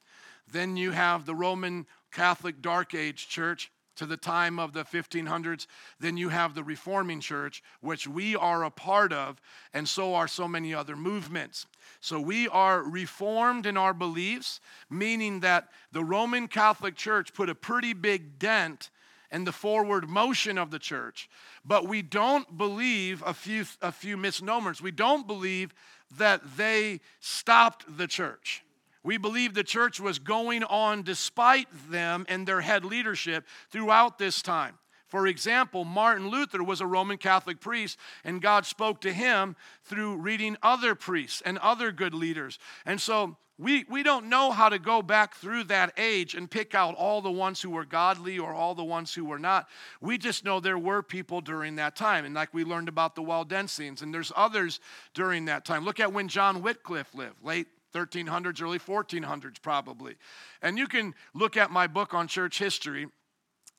[0.51, 5.67] Then you have the Roman Catholic Dark Age church to the time of the 1500s.
[5.99, 9.41] Then you have the Reforming Church, which we are a part of,
[9.73, 11.65] and so are so many other movements.
[11.99, 17.55] So we are reformed in our beliefs, meaning that the Roman Catholic Church put a
[17.55, 18.89] pretty big dent
[19.31, 21.29] in the forward motion of the church.
[21.65, 24.81] But we don't believe a few, a few misnomers.
[24.81, 25.73] We don't believe
[26.17, 28.63] that they stopped the church.
[29.03, 34.41] We believe the church was going on despite them and their head leadership throughout this
[34.41, 34.77] time.
[35.07, 40.17] For example, Martin Luther was a Roman Catholic priest, and God spoke to him through
[40.17, 42.59] reading other priests and other good leaders.
[42.85, 46.75] And so we, we don't know how to go back through that age and pick
[46.75, 49.67] out all the ones who were godly or all the ones who were not.
[49.99, 52.23] We just know there were people during that time.
[52.23, 54.79] And like we learned about the Waldensians, and there's others
[55.15, 55.85] during that time.
[55.85, 60.15] Look at when John Wycliffe lived, late 1300s, early 1400s, probably.
[60.61, 63.07] And you can look at my book on church history,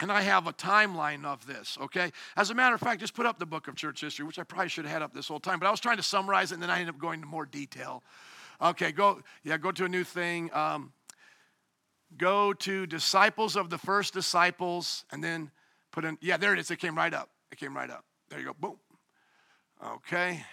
[0.00, 2.10] and I have a timeline of this, okay?
[2.36, 4.42] As a matter of fact, just put up the book of church history, which I
[4.42, 6.54] probably should have had up this whole time, but I was trying to summarize it,
[6.54, 8.02] and then I ended up going into more detail.
[8.60, 10.50] Okay, go, yeah, go to a new thing.
[10.52, 10.92] Um,
[12.16, 15.50] go to disciples of the first disciples, and then
[15.92, 16.70] put in, yeah, there it is.
[16.70, 17.30] It came right up.
[17.52, 18.04] It came right up.
[18.30, 18.54] There you go.
[18.58, 18.76] Boom.
[19.84, 20.44] Okay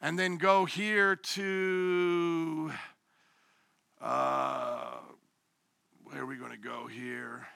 [0.00, 2.72] and then go here to,
[4.00, 4.96] uh,
[6.04, 7.46] where are we going to go here?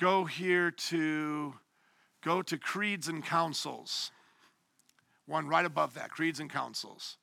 [0.00, 1.54] Go here to,
[2.24, 4.10] go to creeds and councils.
[5.26, 7.18] One right above that, creeds and councils.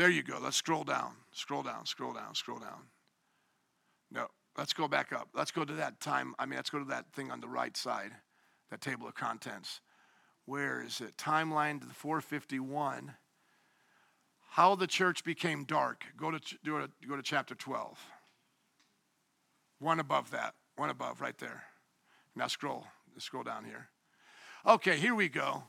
[0.00, 0.38] There you go.
[0.42, 2.86] Let's scroll down, scroll down, scroll down, scroll down.
[4.10, 5.28] No, let's go back up.
[5.34, 6.34] Let's go to that time.
[6.38, 8.12] I mean, let's go to that thing on the right side,
[8.70, 9.82] that table of contents
[10.46, 11.16] where is it?
[11.16, 13.14] Timeline to the 451.
[14.48, 16.04] How the church became dark.
[16.16, 18.00] Go to, go to, go to chapter 12.
[19.78, 20.54] One above that.
[20.76, 21.62] One above, right there.
[22.34, 22.84] Now scroll.
[23.12, 23.90] Let's scroll down here.
[24.66, 25.62] Okay, here we go.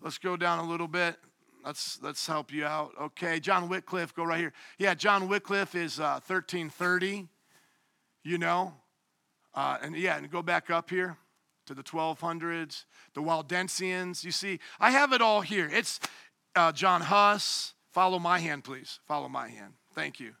[0.00, 1.16] Let's go down a little bit.
[1.68, 2.92] Let's let's help you out.
[2.98, 4.54] Okay, John Wycliffe, go right here.
[4.78, 7.28] Yeah, John Wycliffe is uh, 1330.
[8.24, 8.72] You know,
[9.54, 11.18] uh, and yeah, and go back up here
[11.66, 14.24] to the 1200s, the Waldensians.
[14.24, 15.68] You see, I have it all here.
[15.70, 16.00] It's
[16.56, 17.74] uh, John Huss.
[17.92, 19.00] Follow my hand, please.
[19.06, 19.74] Follow my hand.
[19.94, 20.32] Thank you.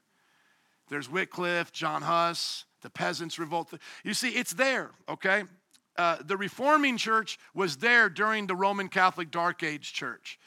[0.88, 3.74] There's Wycliffe, John Huss, the Peasants' Revolt.
[4.02, 5.42] You see, it's there, okay?
[5.94, 10.38] Uh, the Reforming Church was there during the Roman Catholic Dark Age Church.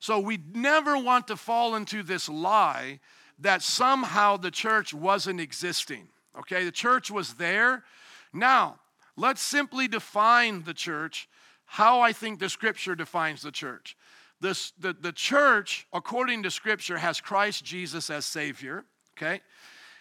[0.00, 3.00] So we never want to fall into this lie
[3.38, 6.08] that somehow the church wasn't existing.
[6.38, 7.84] Okay, the church was there.
[8.32, 8.80] Now,
[9.20, 11.28] Let's simply define the church
[11.66, 13.94] how I think the scripture defines the church.
[14.40, 18.86] This, the, the church, according to scripture, has Christ Jesus as Savior,
[19.18, 19.42] okay?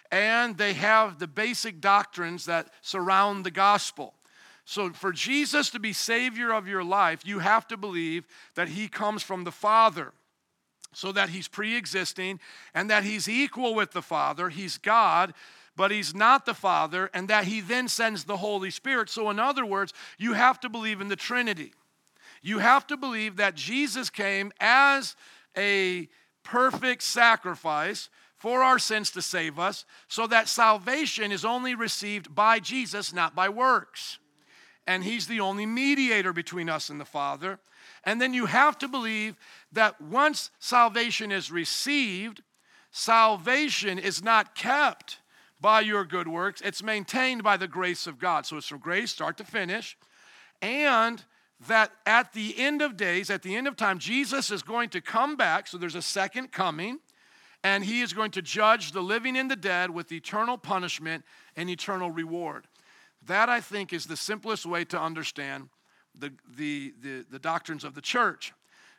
[0.10, 4.14] and they have the basic doctrines that surround the gospel.
[4.70, 8.88] So, for Jesus to be Savior of your life, you have to believe that He
[8.88, 10.14] comes from the Father,
[10.94, 12.40] so that He's pre existing
[12.76, 14.50] and that He's equal with the Father.
[14.50, 15.34] He's God,
[15.76, 19.10] but He's not the Father, and that He then sends the Holy Spirit.
[19.10, 21.74] So, in other words, you have to believe in the Trinity.
[22.44, 25.16] You have to believe that Jesus came as
[25.58, 26.08] a
[26.44, 32.60] perfect sacrifice for our sins to save us, so that salvation is only received by
[32.60, 34.20] Jesus, not by works.
[34.90, 37.60] And He's the only mediator between us and the Father.
[38.04, 39.36] And then you have to believe
[39.72, 42.42] that once salvation is received,
[42.90, 45.20] salvation is not kept
[45.62, 48.48] by your good works, it's maintained by the grace of God.
[48.48, 49.96] So it's from grace, start to finish.
[50.60, 51.24] And
[51.68, 55.02] that at the end of days, at the end of time, Jesus is going to
[55.02, 55.68] come back.
[55.68, 56.98] So there's a second coming
[57.64, 61.26] and he is going to judge the living and the dead with eternal punishment
[61.56, 62.66] and eternal reward.
[63.26, 65.70] That, I think, is the simplest way to understand
[66.18, 68.54] the, the, the, the doctrines of the church.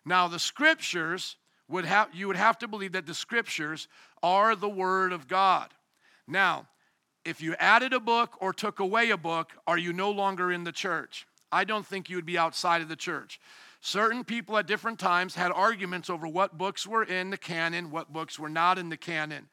[0.05, 1.37] Now, the scriptures
[1.69, 3.89] would have, you would have to believe that the scriptures
[4.23, 5.73] are the word of God.
[6.27, 6.67] Now,
[7.25, 10.65] if you added a book or took away a book, are you no longer in
[10.65, 11.27] the church?
[11.53, 13.41] I don't think you would be outside of the church.
[13.81, 18.13] Certain people at different times had arguments over what books were in the canon, what
[18.13, 19.49] books were not in the canon.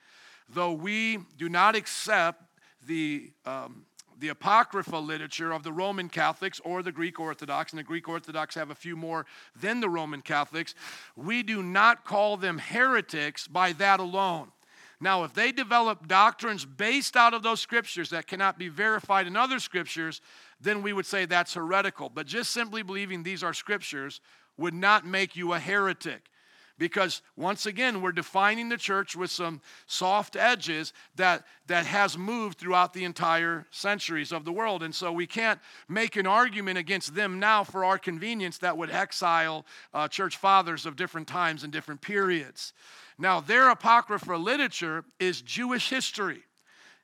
[0.50, 2.44] Though we do not accept
[2.86, 3.86] the, um,
[4.20, 8.56] the Apocrypha literature of the Roman Catholics or the Greek Orthodox, and the Greek Orthodox
[8.56, 9.26] have a few more
[9.60, 10.74] than the Roman Catholics,
[11.16, 14.52] we do not call them heretics by that alone.
[15.00, 19.38] Now, if they develop doctrines based out of those scriptures that cannot be verified in
[19.38, 20.22] other scriptures,
[20.60, 22.10] then we would say that's heretical.
[22.10, 24.22] But just simply believing these are scriptures
[24.58, 26.30] would not make you a heretic.
[26.78, 32.60] Because once again, we're defining the church with some soft edges that, that has moved
[32.60, 34.84] throughout the entire centuries of the world.
[34.84, 35.60] And so we can't
[35.90, 40.86] make an argument against them now for our convenience that would exile uh, church fathers
[40.86, 42.74] of different times and different periods.
[43.18, 46.44] Now, their apocrypha literature is Jewish history.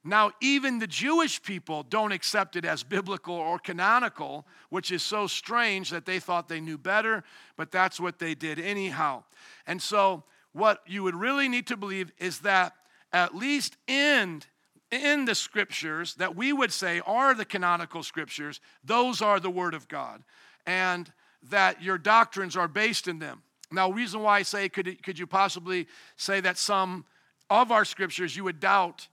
[0.06, 5.28] Now, even the Jewish people don't accept it as biblical or canonical, which is so
[5.28, 7.24] strange that they thought they knew better,
[7.56, 9.24] but that's what they did anyhow.
[9.66, 12.74] And so, what you would really need to believe is that
[13.14, 14.44] at least in,
[14.92, 19.74] in the scriptures that we would say are the canonical scriptures, those are the Word
[19.74, 20.24] of God,
[20.66, 21.12] and
[21.50, 23.42] that your doctrines are based in them.
[23.72, 25.88] Now, reason why I say, could, could you possibly
[26.18, 27.06] say that some
[27.50, 29.08] of our scriptures you would doubt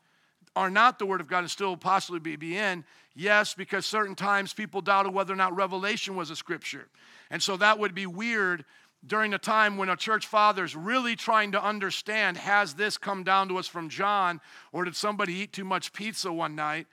[0.57, 2.85] are not the Word of God and still possibly be, in?
[3.15, 6.89] Yes, because certain times people doubted whether or not Revelation was a scripture.
[7.31, 8.65] And so that would be weird
[9.07, 13.25] during a time when a church father is really trying to understand has this come
[13.25, 14.41] down to us from John,
[14.73, 16.87] or did somebody eat too much pizza one night?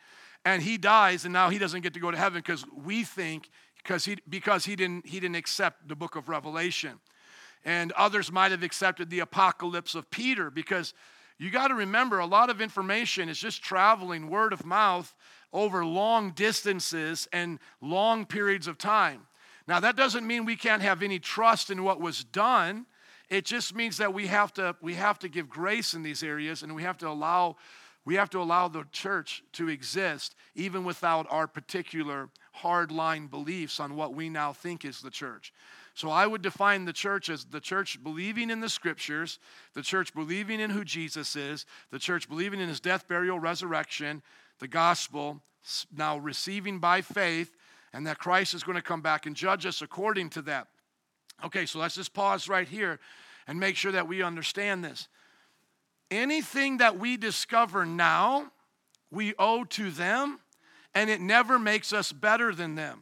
[0.46, 3.50] And he dies, and now he doesn't get to go to heaven because we think
[3.88, 7.00] because he, because he, didn't, he didn't accept the book of Revelation.
[7.63, 10.93] And others might have accepted the apocalypse of Peter because
[11.39, 15.13] you got to remember, a lot of information is just traveling word of mouth
[15.54, 19.28] over long distances and long periods of time.
[19.67, 22.86] Now, that doesn't mean we can't have any trust in what was done.
[23.30, 26.63] It just means that we have to, we have to give grace in these areas
[26.63, 27.58] and we have to allow
[28.08, 33.97] we have to allow the church to exist even without our particular hardline beliefs on
[33.97, 35.52] what we now think is the church.
[35.98, 39.40] So I would define the church as the church believing in the scriptures,
[39.74, 44.22] the church believing in who Jesus is, the church believing in his death, burial, resurrection,
[44.60, 45.42] the gospel,
[45.92, 47.50] now receiving by faith,
[47.94, 50.68] and that Christ is going to come back and judge us according to that.
[51.44, 53.00] Okay, so let's just pause right here
[53.48, 55.08] and make sure that we understand this.
[56.12, 58.52] Anything that we discover now,
[59.10, 60.42] we owe to them,
[60.94, 63.02] and it never makes us better than them.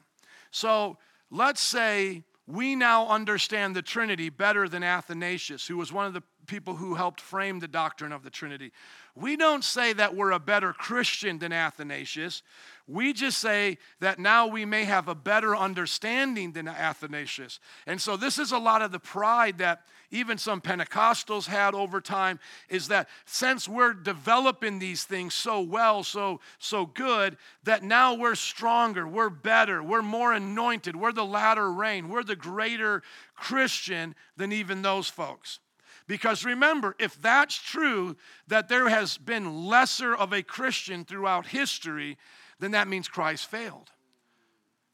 [0.49, 0.97] So
[1.29, 6.23] let's say we now understand the Trinity better than Athanasius, who was one of the
[6.45, 8.71] people who helped frame the doctrine of the Trinity.
[9.15, 12.43] We don't say that we're a better Christian than Athanasius.
[12.88, 17.60] We just say that now we may have a better understanding than Athanasius.
[17.88, 19.81] And so, this is a lot of the pride that
[20.12, 26.03] even some Pentecostals had over time is that since we're developing these things so well,
[26.03, 31.72] so, so good, that now we're stronger, we're better, we're more anointed, we're the latter
[31.72, 33.01] rain, we're the greater
[33.36, 35.59] Christian than even those folks.
[36.08, 38.16] Because remember, if that's true,
[38.47, 42.18] that there has been lesser of a Christian throughout history,
[42.60, 43.89] then that means Christ failed.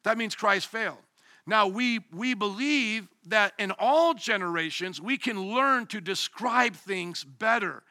[0.03, 0.97] That means Christ failed.
[1.45, 7.83] Now, we, we believe that in all generations, we can learn to describe things better.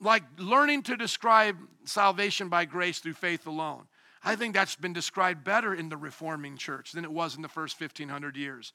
[0.00, 3.86] like learning to describe salvation by grace through faith alone.
[4.22, 7.48] I think that's been described better in the Reforming Church than it was in the
[7.48, 8.72] first 1500 years.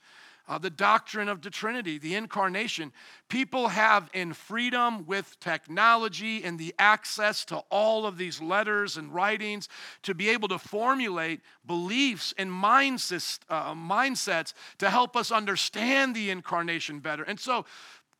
[0.47, 2.91] Uh, the doctrine of the Trinity, the incarnation.
[3.29, 9.13] People have in freedom with technology and the access to all of these letters and
[9.13, 9.69] writings
[10.03, 16.29] to be able to formulate beliefs and mindsets, uh, mindsets to help us understand the
[16.29, 17.23] incarnation better.
[17.23, 17.65] And so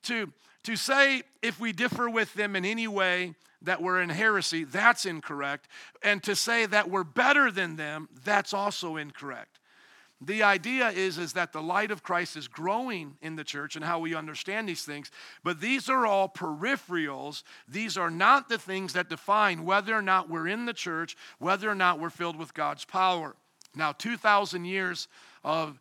[0.03, 0.31] to,
[0.63, 5.05] to say if we differ with them in any way, that we're in heresy, that's
[5.05, 5.67] incorrect.
[6.01, 9.50] And to say that we're better than them, that's also incorrect.
[10.23, 13.83] The idea is, is that the light of Christ is growing in the church and
[13.83, 15.09] how we understand these things,
[15.43, 17.41] but these are all peripherals.
[17.67, 21.67] These are not the things that define whether or not we're in the church, whether
[21.67, 23.35] or not we're filled with God's power.
[23.75, 25.07] Now, 2,000 years
[25.43, 25.79] of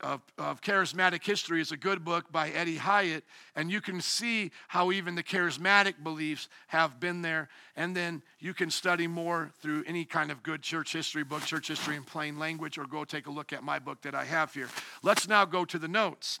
[0.00, 3.24] of, of, charismatic history is a good book by Eddie Hyatt,
[3.54, 7.48] and you can see how even the charismatic beliefs have been there.
[7.76, 11.68] And then you can study more through any kind of good church history book, church
[11.68, 14.52] history in plain language, or go take a look at my book that I have
[14.52, 14.68] here.
[15.02, 16.40] Let's now go to the notes.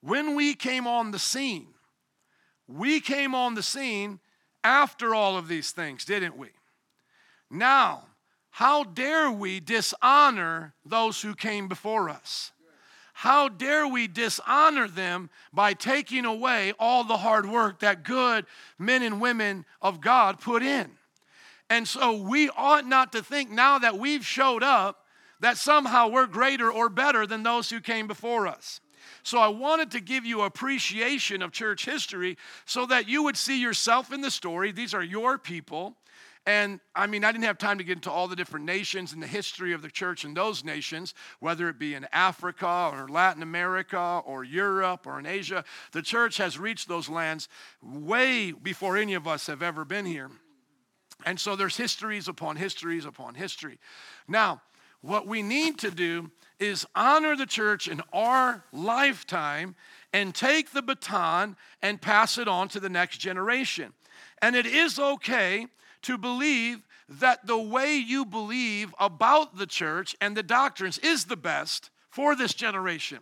[0.00, 1.68] When we came on the scene,
[2.66, 4.20] we came on the scene
[4.62, 6.48] after all of these things, didn't we?
[7.50, 8.04] Now,
[8.54, 12.52] how dare we dishonor those who came before us?
[13.12, 18.46] How dare we dishonor them by taking away all the hard work that good
[18.78, 20.92] men and women of God put in?
[21.68, 25.04] And so we ought not to think now that we've showed up
[25.40, 28.80] that somehow we're greater or better than those who came before us.
[29.24, 33.60] So I wanted to give you appreciation of church history so that you would see
[33.60, 34.70] yourself in the story.
[34.70, 35.96] These are your people.
[36.46, 39.22] And I mean, I didn't have time to get into all the different nations and
[39.22, 43.42] the history of the church in those nations, whether it be in Africa or Latin
[43.42, 45.64] America or Europe or in Asia.
[45.92, 47.48] The church has reached those lands
[47.82, 50.30] way before any of us have ever been here.
[51.24, 53.78] And so there's histories upon histories upon history.
[54.28, 54.60] Now,
[55.00, 59.76] what we need to do is honor the church in our lifetime
[60.12, 63.92] and take the baton and pass it on to the next generation.
[64.42, 65.68] And it is okay
[66.04, 71.36] to believe that the way you believe about the church and the doctrines is the
[71.36, 73.18] best for this generation.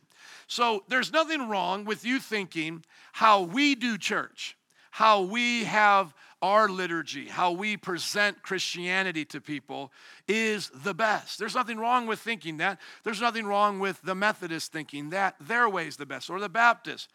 [0.46, 4.56] So there's nothing wrong with you thinking how we do church,
[4.90, 9.92] how we have our liturgy, how we present Christianity to people
[10.26, 11.38] is the best.
[11.38, 12.80] There's nothing wrong with thinking that.
[13.04, 16.48] There's nothing wrong with the Methodist thinking that their way is the best or the
[16.48, 17.10] Baptist.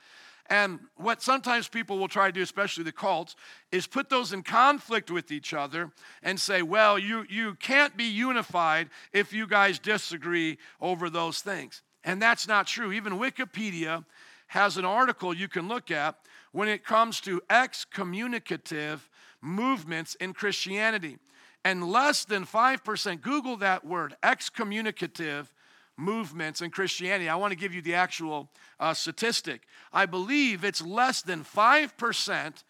[0.50, 3.36] And what sometimes people will try to do, especially the cults,
[3.72, 5.91] is put those in conflict with each other
[6.24, 11.82] and say, well, you, you can't be unified if you guys disagree over those things.
[12.04, 12.93] And that's not true.
[12.93, 14.06] Even Wikipedia
[14.48, 16.16] has an article you can look at
[16.54, 19.10] when it comes to excommunicative
[19.41, 21.18] movements in Christianity.
[21.66, 25.52] And less than 5%, Google that word, excommunicative
[25.98, 27.28] movements in Christianity.
[27.28, 29.64] I want to give you the actual uh, statistic.
[29.91, 32.64] I believe it's less than 5%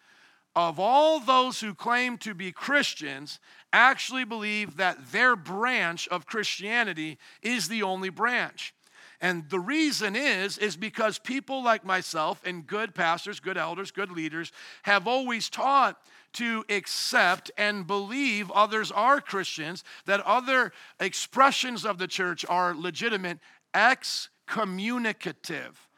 [0.56, 3.38] of all those who claim to be Christians
[3.72, 8.74] actually believe that their branch of Christianity is the only branch.
[9.20, 14.10] And the reason is is because people like myself and good pastors, good elders, good
[14.10, 14.52] leaders
[14.82, 16.00] have always taught
[16.34, 23.38] to accept and believe others are Christians, that other expressions of the church are legitimate,
[23.74, 25.88] excommunicative.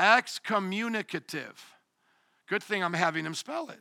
[0.00, 1.74] Excommunicative.
[2.46, 3.80] Good thing I'm having him spell it.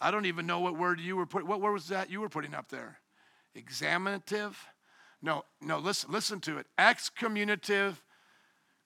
[0.00, 1.48] I don't even know what word you were putting.
[1.48, 2.98] What word was that you were putting up there?
[3.54, 4.58] Examinative?
[5.22, 6.66] No, no, listen, listen to it.
[6.78, 8.02] Excommunicative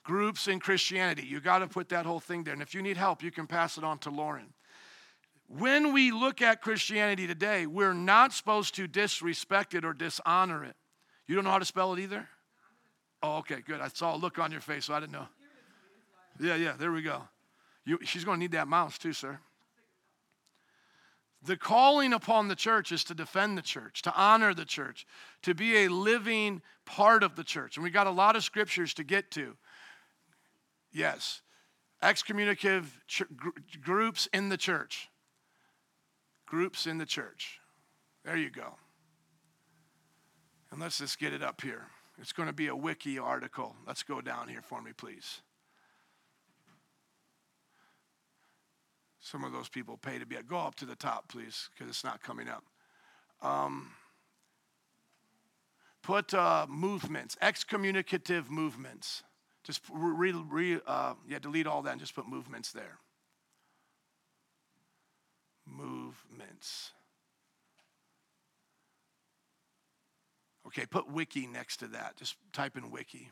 [0.02, 1.26] groups in Christianity.
[1.26, 2.52] You got to put that whole thing there.
[2.52, 4.52] And if you need help, you can pass it on to Lauren.
[5.48, 10.74] When we look at Christianity today, we're not supposed to disrespect it or dishonor it.
[11.26, 12.28] You don't know how to spell it either?
[13.22, 13.80] Oh, okay, good.
[13.80, 15.28] I saw a look on your face, so I didn't know.
[16.40, 17.22] Yeah, yeah, there we go.
[17.84, 19.38] You, she's going to need that mouse too, sir.
[21.42, 25.06] The calling upon the church is to defend the church, to honor the church,
[25.42, 27.76] to be a living part of the church.
[27.76, 29.56] And we got a lot of scriptures to get to.
[30.90, 31.42] Yes,
[32.02, 33.24] excommunicative ch-
[33.82, 35.10] groups in the church
[36.46, 37.60] groups in the church.
[38.24, 38.74] There you go.
[40.70, 41.86] And let's just get it up here.
[42.18, 43.74] It's going to be a wiki article.
[43.86, 45.40] Let's go down here for me, please.
[49.20, 50.36] Some of those people pay to be.
[50.46, 52.64] Go up to the top, please, because it's not coming up.
[53.42, 53.90] Um,
[56.02, 59.22] put uh, movements, excommunicative movements.
[59.64, 62.98] Just re, re, uh, yeah, delete all that and just put movements there
[70.66, 72.16] Okay, put wiki next to that.
[72.16, 73.30] Just type in wiki.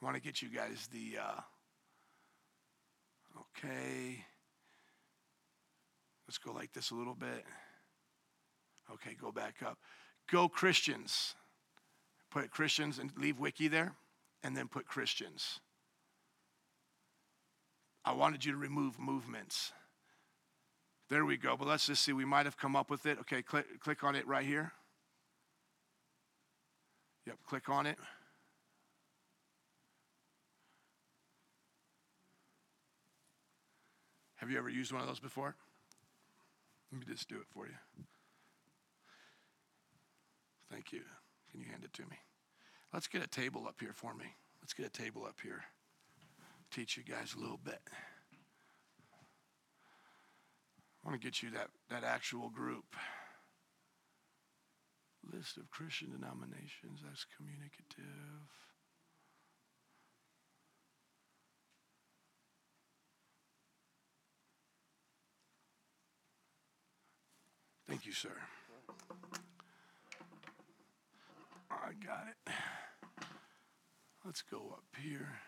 [0.00, 1.18] I want to get you guys the.
[1.18, 1.40] Uh,
[3.40, 4.24] okay.
[6.26, 7.44] Let's go like this a little bit.
[8.92, 9.78] Okay, go back up.
[10.30, 11.34] Go Christians.
[12.30, 13.94] Put Christians and leave wiki there,
[14.44, 15.58] and then put Christians.
[18.04, 19.72] I wanted you to remove movements.
[21.10, 21.56] There we go.
[21.56, 22.12] But let's just see.
[22.12, 23.18] We might have come up with it.
[23.20, 24.72] Okay, click, click on it right here.
[27.26, 27.98] Yep, click on it.
[34.36, 35.54] Have you ever used one of those before?
[36.90, 37.74] Let me just do it for you.
[40.72, 41.02] Thank you.
[41.50, 42.16] Can you hand it to me?
[42.94, 44.24] Let's get a table up here for me.
[44.62, 45.64] Let's get a table up here.
[46.70, 47.80] Teach you guys a little bit.
[51.04, 52.84] I want to get you that, that actual group.
[55.32, 58.48] List of Christian denominations, that's communicative.
[67.88, 68.30] Thank you, sir.
[71.70, 72.52] I got it.
[74.24, 75.40] Let's go up here.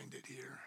[0.00, 0.58] Find it here.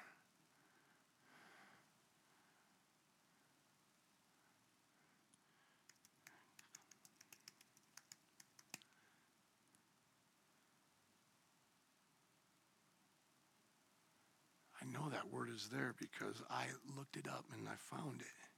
[14.81, 16.65] I know that word is there because I
[16.95, 18.52] looked it up and I found it.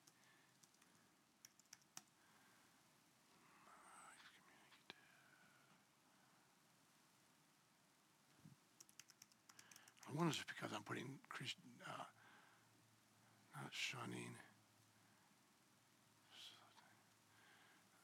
[10.17, 12.03] I is because I'm putting Christian, uh,
[13.61, 14.35] not shunning.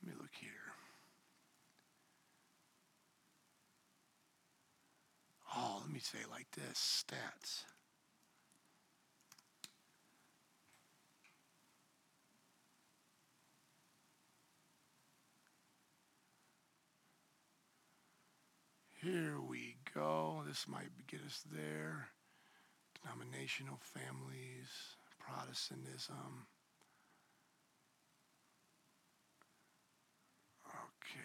[0.04, 0.50] Let me look here.
[5.56, 7.64] Oh, let me say like this stats.
[19.02, 20.44] Here we go.
[20.48, 22.08] This might get us there.
[23.02, 24.70] Denominational families,
[25.20, 26.46] Protestantism.
[30.68, 31.20] Okay.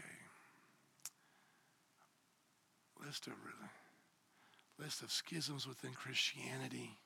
[3.05, 3.71] List of really,
[4.79, 6.99] list of schisms within Christianity.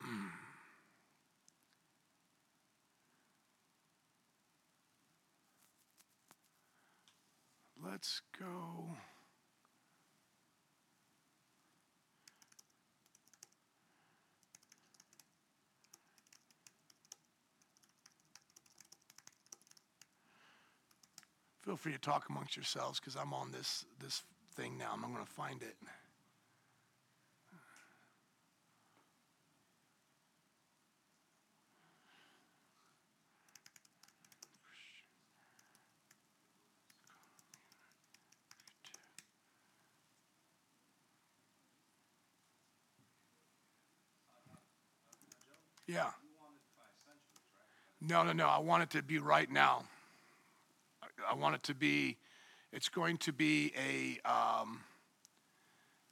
[0.00, 0.41] Hmm.
[7.84, 8.96] Let's go.
[21.62, 24.22] Feel free to talk amongst yourselves because I'm on this this
[24.56, 24.90] thing now.
[24.92, 25.76] I'm going to find it.
[45.92, 46.10] Yeah.
[48.00, 48.48] No, no, no.
[48.48, 49.84] I want it to be right now.
[51.28, 52.16] I- want it to be.
[52.72, 54.80] It's going to be a um,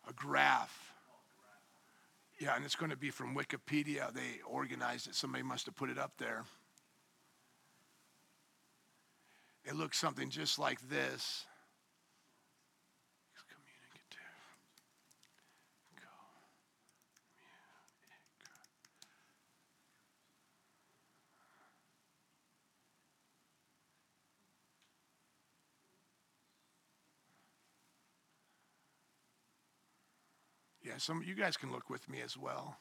[0.08, 0.92] a graph.
[2.38, 4.12] Yeah, and it's going to be from Wikipedia.
[4.12, 5.14] They organized it.
[5.14, 6.44] Somebody must have put it up there.
[9.64, 11.46] It looks something just like this.
[13.34, 14.32] It's communicative.
[30.84, 30.89] Go.
[31.00, 32.76] Some you guys can look with me as well.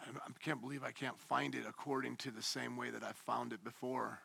[0.00, 3.12] I, I can't believe I can't find it according to the same way that I
[3.12, 4.20] found it before.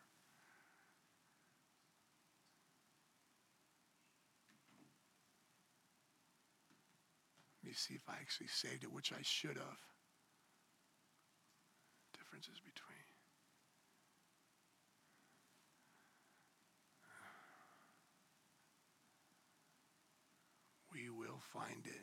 [7.62, 9.80] Let me see if I actually saved it, which I should have.
[12.18, 12.98] Differences between.
[20.94, 22.02] We will find it.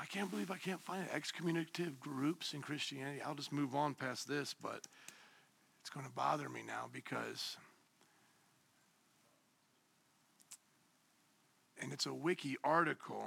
[0.00, 1.06] I can't believe I can't find.
[1.14, 3.20] Excommunicative groups in Christianity.
[3.24, 4.80] I'll just move on past this, but
[5.80, 7.56] it's going to bother me now because.
[11.80, 13.26] And it's a wiki article.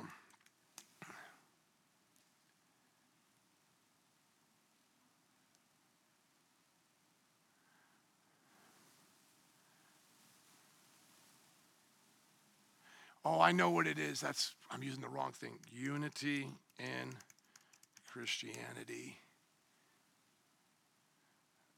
[13.23, 14.19] Oh, I know what it is.
[14.21, 15.59] That's I'm using the wrong thing.
[15.71, 16.47] Unity
[16.79, 17.13] in
[18.11, 19.17] Christianity.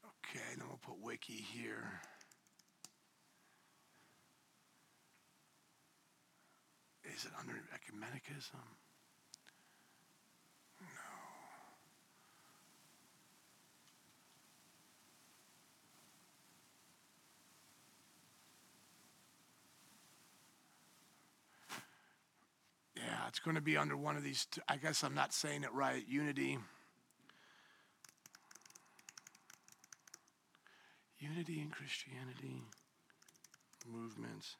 [0.04, 2.00] Okay, then we'll put wiki here.
[7.04, 8.83] Is it under ecumenicism?
[23.34, 24.46] It's going to be under one of these.
[24.48, 26.04] Two, I guess I'm not saying it right.
[26.08, 26.56] Unity.
[31.18, 32.62] Unity in Christianity
[33.92, 34.54] movements.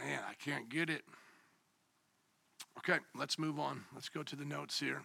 [0.00, 1.02] Man, I can't get it.
[2.78, 3.84] Okay, let's move on.
[3.94, 5.02] Let's go to the notes here.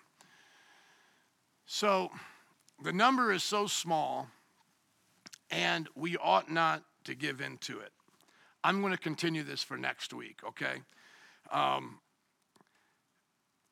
[1.68, 2.10] So,
[2.84, 4.30] the number is so small
[5.54, 7.92] and we ought not to give in to it.
[8.64, 10.82] I'm going to continue this for next week, okay?
[11.52, 12.00] Um,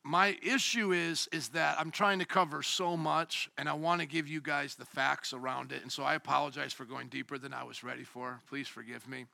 [0.03, 4.07] my issue is is that I'm trying to cover so much and I want to
[4.07, 7.53] give you guys the facts around it and so I apologize for going deeper than
[7.53, 8.39] I was ready for.
[8.49, 9.25] Please forgive me.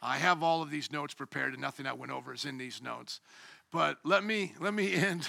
[0.00, 2.80] I have all of these notes prepared and nothing I went over is in these
[2.80, 3.20] notes.
[3.72, 5.28] But let me let me end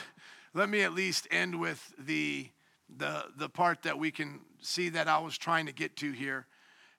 [0.54, 2.50] let me at least end with the
[2.96, 6.46] the the part that we can see that I was trying to get to here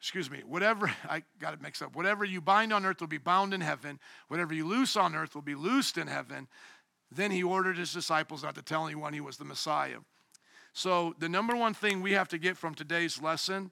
[0.00, 1.96] excuse me, whatever, I got it mixed up.
[1.96, 3.98] Whatever you bind on earth will be bound in heaven.
[4.28, 6.48] Whatever you loose on earth will be loosed in heaven.
[7.10, 9.98] Then he ordered his disciples not to tell anyone he was the Messiah.
[10.72, 13.70] So, the number one thing we have to get from today's lesson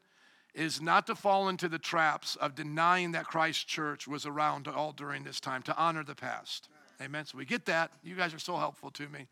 [0.54, 4.92] is not to fall into the traps of denying that Christ's church was around all
[4.92, 6.68] during this time, to honor the past.
[7.02, 7.26] Amen.
[7.26, 7.90] So, we get that.
[8.02, 9.26] You guys are so helpful to me.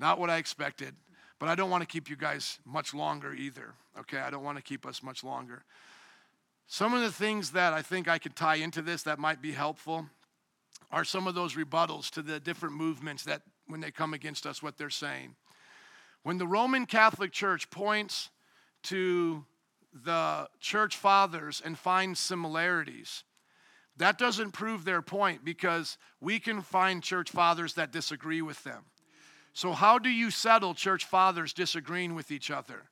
[0.00, 0.96] Not what I expected,
[1.38, 3.74] but I don't want to keep you guys much longer either.
[4.00, 5.62] Okay, I don't want to keep us much longer.
[6.66, 9.52] Some of the things that I think I could tie into this that might be
[9.52, 10.06] helpful
[10.90, 14.62] are some of those rebuttals to the different movements that, when they come against us,
[14.62, 15.34] what they're saying.
[16.22, 18.30] When the Roman Catholic Church points
[18.84, 19.44] to
[19.92, 23.24] the church fathers and finds similarities,
[23.96, 28.84] that doesn't prove their point because we can find church fathers that disagree with them.
[29.52, 32.88] So, how do you settle church fathers disagreeing with each other?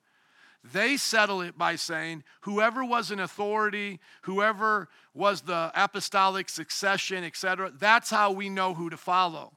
[0.63, 7.71] They settle it by saying, whoever was an authority, whoever was the apostolic succession, etc.,
[7.77, 9.53] that's how we know who to follow.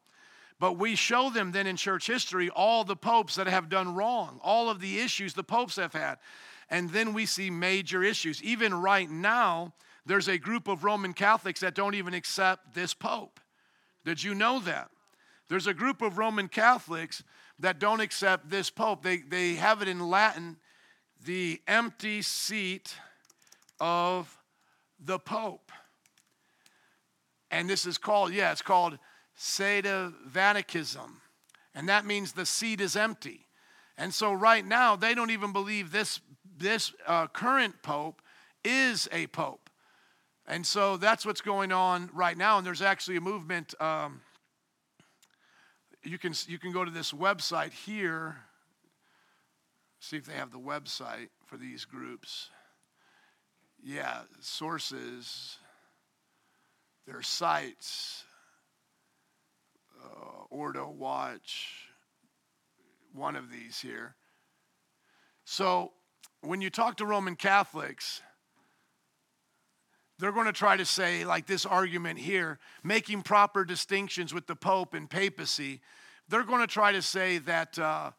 [0.58, 4.40] But we show them then in church history all the popes that have done wrong,
[4.42, 6.16] all of the issues the popes have had.
[6.70, 8.42] And then we see major issues.
[8.42, 9.74] Even right now,
[10.06, 13.38] there's a group of Roman Catholics that don't even accept this pope.
[14.04, 14.90] Did you know that?
[15.48, 17.22] There's a group of Roman Catholics
[17.60, 19.02] that don't accept this pope.
[19.02, 20.56] They, they have it in Latin
[21.24, 22.94] the empty seat
[23.80, 24.38] of
[24.98, 25.72] the Pope.
[27.50, 28.98] And this is called, yeah, it's called
[29.38, 31.20] Vaticism,
[31.74, 33.46] And that means the seat is empty.
[33.98, 36.20] And so right now, they don't even believe this,
[36.58, 38.20] this uh, current Pope
[38.64, 39.70] is a Pope.
[40.46, 42.58] And so that's what's going on right now.
[42.58, 43.74] And there's actually a movement.
[43.80, 44.20] Um,
[46.04, 48.36] you can, you can go to this website here,
[50.00, 52.50] see if they have the website for these groups.
[53.82, 55.58] Yeah, sources,
[57.06, 58.24] their sites,
[60.02, 61.88] uh, Ordo Watch,
[63.12, 64.14] one of these here.
[65.44, 65.92] So
[66.40, 68.22] when you talk to Roman Catholics,
[70.18, 74.56] they're going to try to say, like this argument here, making proper distinctions with the
[74.56, 75.80] Pope and papacy.
[76.28, 78.12] They're going to try to say that uh,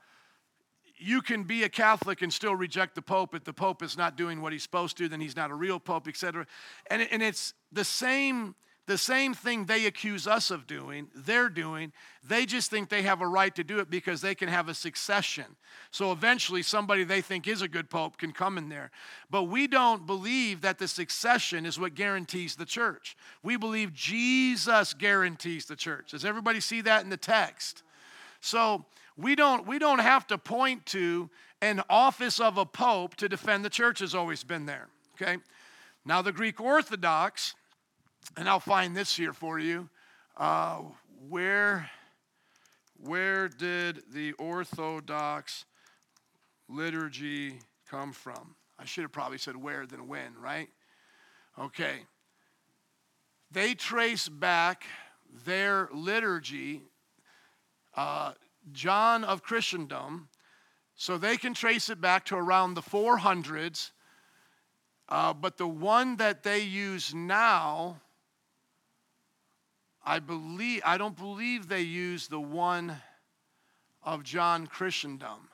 [0.97, 4.17] you can be a Catholic and still reject the Pope if the Pope is not
[4.17, 6.45] doing what he's supposed to, then he's not a real Pope, etc.
[6.89, 8.55] And, and it's the same
[8.87, 11.91] the same thing they accuse us of doing, they're doing.
[12.23, 14.73] They just think they have a right to do it because they can have a
[14.73, 15.57] succession.
[15.91, 18.91] So eventually, somebody they think is a good pope can come in there.
[19.29, 23.17] But we don't believe that the succession is what guarantees the church.
[23.43, 26.11] We believe Jesus guarantees the church.
[26.11, 27.83] Does everybody see that in the text?
[28.39, 28.85] So
[29.17, 31.29] we don't, we don't have to point to
[31.61, 34.87] an office of a pope to defend the church, has always been there.
[35.15, 35.37] Okay?
[36.05, 37.55] Now, the Greek Orthodox
[38.35, 39.89] and I'll find this here for you.
[40.35, 40.81] Uh,
[41.29, 41.89] where,
[42.99, 45.65] where did the Orthodox
[46.67, 47.59] liturgy
[47.89, 48.55] come from?
[48.77, 50.69] I should have probably said where than when, right?
[51.57, 52.01] Okay.
[53.49, 54.83] They trace back
[55.45, 56.83] their liturgy,
[57.95, 58.33] uh,
[58.71, 60.29] John of Chrysostom,
[60.95, 63.91] so they can trace it back to around the 400s.
[65.09, 68.01] Uh, but the one that they use now
[70.07, 72.95] I believe I don't believe they use the one
[74.01, 75.49] of John Chrysostom.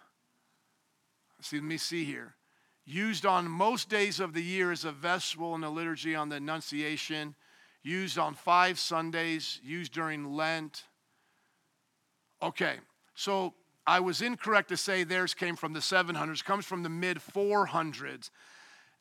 [1.41, 2.35] See, let me see here.
[2.85, 6.35] Used on most days of the year as a vestibule in the liturgy on the
[6.35, 7.33] Annunciation,
[7.81, 10.83] used on five Sundays, used during Lent.
[12.39, 12.75] Okay,
[13.15, 13.53] so
[13.85, 18.29] I was incorrect to say theirs came from the 700s, comes from the mid 400s.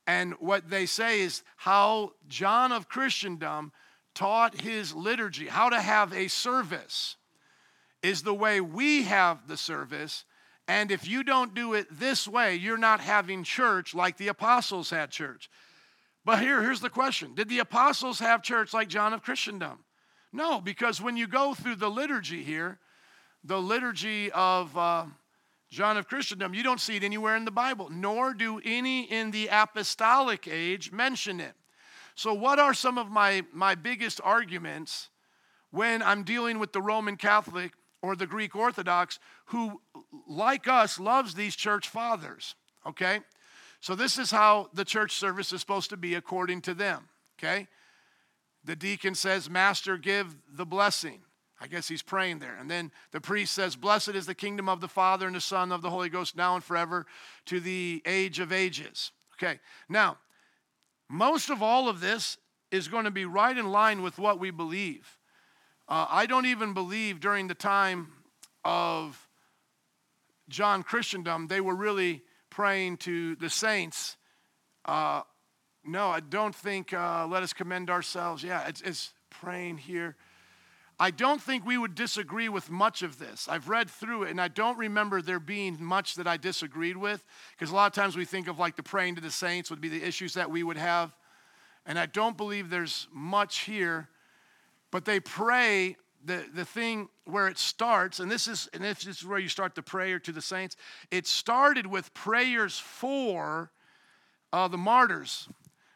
[0.07, 3.73] And what they say is how John of Chrysostom
[4.15, 7.17] taught his liturgy, how to have a service,
[8.03, 10.25] is the way we have the service.
[10.67, 14.91] And if you don't do it this way, you're not having church like the apostles
[14.91, 15.49] had church.
[16.25, 19.85] But here, here's the question Did the apostles have church like John of Chrysostom?
[20.33, 22.79] No, because when you go through the liturgy here,
[23.45, 25.05] the liturgy of uh,
[25.70, 29.30] John of Chrysostom, you don't see it anywhere in the Bible, nor do any in
[29.30, 31.55] the apostolic age mention it.
[32.14, 35.09] So, what are some of my, my biggest arguments
[35.70, 37.72] when I'm dealing with the Roman Catholic
[38.03, 39.80] or the Greek Orthodox who,
[40.28, 42.55] like us, loves these church fathers?
[42.86, 43.20] Okay?
[43.80, 47.09] So, this is how the church service is supposed to be according to them.
[47.38, 47.66] Okay?
[48.62, 51.22] The deacon says, Master, give the blessing.
[51.63, 52.57] I guess he's praying there.
[52.59, 55.71] And then the priest says, Blessed is the kingdom of the Father and the Son
[55.71, 57.07] of the Holy Ghost now and forever
[57.47, 59.13] to the age of ages.
[59.35, 60.19] Okay, now
[61.09, 62.37] most of all of this
[62.73, 65.19] is going to be right in line with what we believe.
[65.89, 68.09] Uh, I don't even believe during the time
[68.65, 69.29] of
[70.49, 74.17] John Chrysostom they were really praying to the saints.
[74.85, 75.23] Uh,
[75.85, 78.43] no, I don't think uh, let us commend ourselves.
[78.43, 80.17] Yeah, it's, it's praying here.
[81.03, 83.49] I don't think we would disagree with much of this.
[83.49, 87.25] I've read through it and I don't remember there being much that I disagreed with
[87.51, 89.81] because a lot of times we think of like the praying to the saints would
[89.81, 91.13] be the issues that we would have.
[91.87, 94.11] And I don't believe there's much here,
[94.93, 99.27] but they pray the, the thing where it starts, and this is and this is
[99.27, 100.77] where you start the prayer to the saints.
[101.11, 103.73] It started with prayers for
[104.53, 105.49] uh, the martyrs.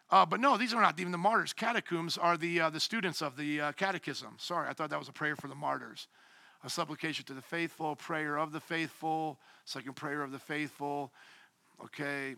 [0.08, 1.52] Uh, but no, these are not even the martyrs.
[1.52, 4.36] Catechumens are the, uh, the students of the uh, catechism.
[4.38, 6.06] Sorry, I thought that was a prayer for the martyrs.
[6.64, 11.12] A supplication to the faithful, prayer of the faithful, second prayer of the faithful.
[11.84, 12.36] Okay.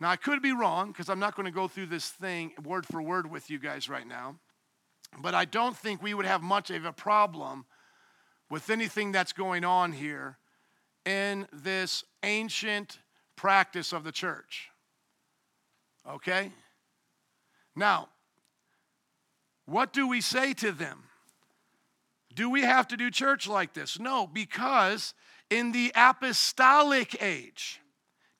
[0.00, 2.86] Now, I could be wrong because I'm not going to go through this thing word
[2.86, 4.36] for word with you guys right now.
[5.20, 7.66] But I don't think we would have much of a problem
[8.50, 10.38] with anything that's going on here
[11.04, 12.98] in this ancient
[13.36, 14.71] practice of the church.
[16.08, 16.50] Okay?
[17.76, 18.08] Now,
[19.66, 21.04] what do we say to them?
[22.34, 23.98] Do we have to do church like this?
[23.98, 25.14] No, because
[25.50, 27.80] in the apostolic age,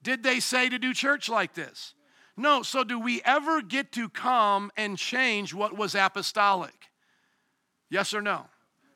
[0.02, 1.94] did they say to do church like this?
[2.36, 2.62] No.
[2.62, 6.88] So, do we ever get to come and change what was apostolic?
[7.90, 8.46] Yes or no?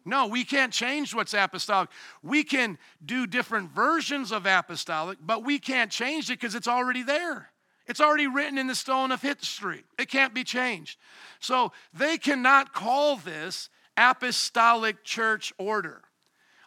[0.07, 1.91] No, we can't change what's apostolic.
[2.23, 7.03] We can do different versions of apostolic, but we can't change it because it's already
[7.03, 7.51] there.
[7.87, 9.85] It's already written in the stone of history.
[9.99, 10.99] It can't be changed.
[11.41, 16.03] So they cannot call this apostolic church order.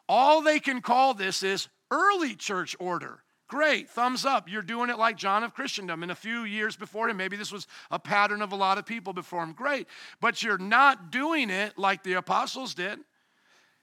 [0.07, 3.23] All they can call this is early church order.
[3.47, 4.47] Great, thumbs up.
[4.47, 7.17] You're doing it like John of Chrysostom and a few years before him.
[7.17, 9.53] Maybe this was a pattern of a lot of people before him.
[9.53, 9.87] Great.
[10.21, 12.99] But you're not doing it like the apostles did.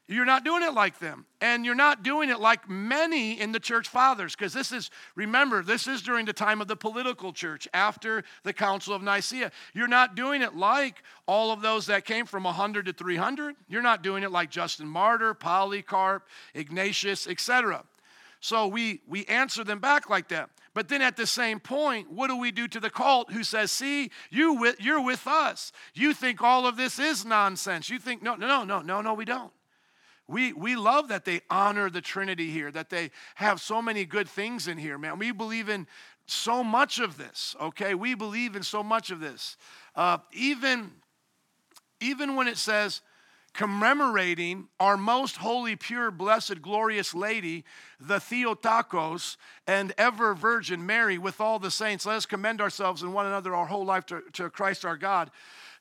[0.09, 1.27] You're not doing it like them.
[1.41, 5.63] And you're not doing it like many in the church fathers, because this is, remember,
[5.63, 9.51] this is during the time of the political church after the Council of Nicaea.
[9.75, 13.57] You're not doing it like all of those that came from 100 to 300.
[13.69, 17.85] You're not doing it like Justin Martyr, Polycarp, Ignatius, etc.
[18.39, 20.51] So we, we answer them back like that.
[20.73, 23.73] But then at the same point, what do we do to the cult who says,
[23.73, 25.73] see, you with, you're with us.
[25.95, 27.91] You think all of this is nonsense.
[27.91, 29.51] You think, no, no, no, no, no, no, we don't.
[30.29, 34.29] We, we love that they honor the Trinity here, that they have so many good
[34.29, 35.19] things in here, man.
[35.19, 35.87] We believe in
[36.27, 37.95] so much of this, okay?
[37.95, 39.57] We believe in so much of this.
[39.95, 40.91] Uh, even,
[42.01, 43.03] even when it says,
[43.57, 47.65] commemorating our most holy, pure, blessed, glorious lady,
[47.99, 52.05] the Theotokos, and ever Virgin Mary, with all the saints.
[52.05, 55.31] Let us commend ourselves and one another our whole life to, to Christ our God.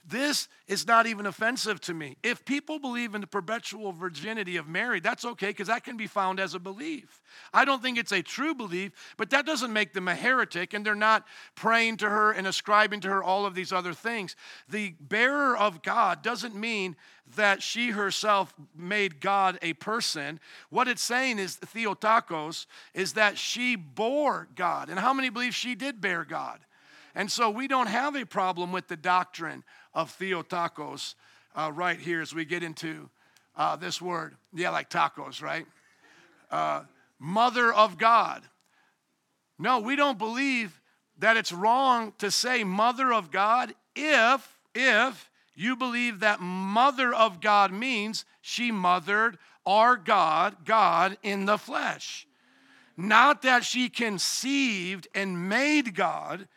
[0.08, 2.18] This is not even offensive to me.
[2.22, 6.06] If people believe in the perpetual virginity of Mary, that's okay because that can be
[6.06, 7.22] found as a belief.
[7.52, 10.86] I don't think it's a true belief, but that doesn't make them a heretic and
[10.86, 11.26] they're not
[11.56, 14.36] praying to her and ascribing to her all of these other things.
[14.70, 16.96] The bearer of God doesn't mean
[17.36, 20.40] that she herself made God a person.
[20.70, 24.90] What it's saying is Theotokos is that she bore God.
[24.90, 26.60] And how many believe she did bear God?
[27.16, 29.64] And so we don't have a problem with the doctrine
[29.94, 31.16] of Theotokos
[31.56, 33.10] uh, right here as we get into
[33.56, 34.36] uh, this word.
[34.54, 35.66] Yeah, like tacos, right?
[36.52, 36.82] Uh,
[37.18, 38.44] mother of God.
[39.58, 40.82] No, we don't believe
[41.20, 47.40] that it's wrong to say mother of God if, if you believe that mother of
[47.40, 52.28] God means she mothered our God, God in the flesh.
[52.98, 56.48] Not that she conceived and made God,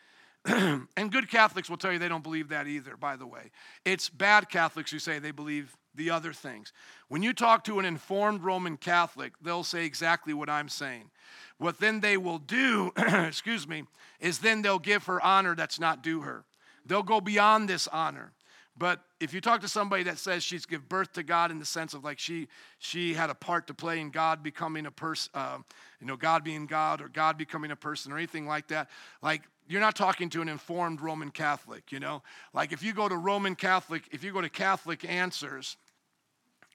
[0.45, 3.51] and good Catholics will tell you they don't believe that either, by the way.
[3.85, 6.71] It's bad Catholics who say they believe the other things.
[7.07, 11.09] When you talk to an informed Roman Catholic, they'll say exactly what I'm saying.
[11.57, 13.83] What then they will do, excuse me,
[14.19, 16.45] is then they'll give her honor that's not due her.
[16.85, 18.31] They'll go beyond this honor.
[18.77, 21.65] But if you talk to somebody that says she's give birth to God in the
[21.65, 25.31] sense of like she she had a part to play in God becoming a person,
[25.33, 25.57] uh,
[25.99, 28.89] you know, God being God or God becoming a person or anything like that,
[29.21, 32.23] like you're not talking to an informed Roman Catholic, you know?
[32.53, 35.77] Like if you go to Roman Catholic, if you go to Catholic Answers,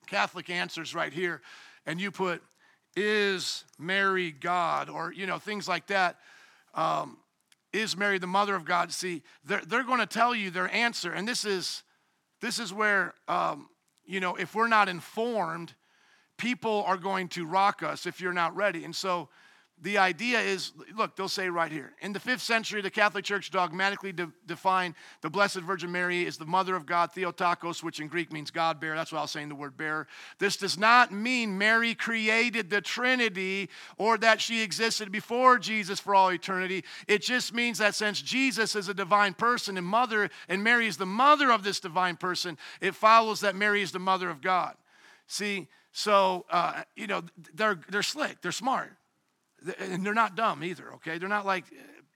[0.07, 1.42] Catholic Answers right here,
[1.86, 2.40] and you put,
[2.97, 4.88] is Mary God?
[4.88, 6.18] Or, you know, things like that.
[6.72, 7.18] Um,
[7.72, 8.92] is Mary the mother of God?
[8.92, 11.12] See, they're, they're going to tell you their answer.
[11.12, 11.82] And this is,
[12.40, 13.68] this is where, um,
[14.07, 15.74] you know, if we're not informed,
[16.38, 18.84] people are going to rock us if you're not ready.
[18.84, 19.28] And so,
[19.83, 21.93] the idea is look, they'll say right here.
[22.01, 26.37] In the fifth century, the Catholic Church dogmatically de- defined the Blessed Virgin Mary as
[26.37, 28.95] the mother of God, Theotokos, which in Greek means God bearer.
[28.95, 30.07] That's why I was saying the word bearer.
[30.39, 33.68] This does not mean Mary created the Trinity
[33.99, 36.85] or that she existed before Jesus for all eternity.
[37.09, 40.97] It just means that since Jesus is a divine person and mother, and Mary is
[40.97, 44.77] the mother of this divine person, it follows that Mary is the mother of God.
[45.27, 47.22] See, so, uh, you know,
[47.55, 48.93] they're, they're slick, they're smart
[49.79, 51.19] and they're not dumb either, okay?
[51.19, 51.65] They're not like,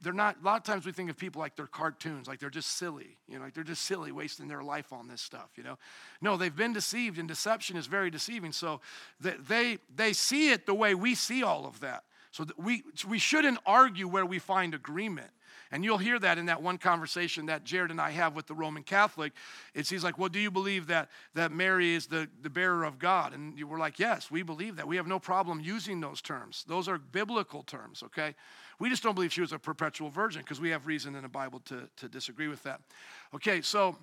[0.00, 2.50] they're not, a lot of times we think of people like they're cartoons, like they're
[2.50, 5.62] just silly, you know, like they're just silly, wasting their life on this stuff, you
[5.62, 5.78] know?
[6.20, 8.52] No, they've been deceived, and deception is very deceiving.
[8.52, 8.80] So
[9.20, 12.04] they, they see it the way we see all of that.
[12.30, 15.30] So we, we shouldn't argue where we find agreement.
[15.70, 18.54] And you'll hear that in that one conversation that Jared and I have with the
[18.54, 19.32] Roman Catholic.
[19.74, 22.98] It's he's like, Well, do you believe that, that Mary is the, the bearer of
[22.98, 23.34] God?
[23.34, 24.88] And we're like, Yes, we believe that.
[24.88, 26.64] We have no problem using those terms.
[26.66, 28.34] Those are biblical terms, okay?
[28.78, 31.28] We just don't believe she was a perpetual virgin because we have reason in the
[31.28, 32.80] Bible to, to disagree with that.
[33.34, 33.96] Okay, so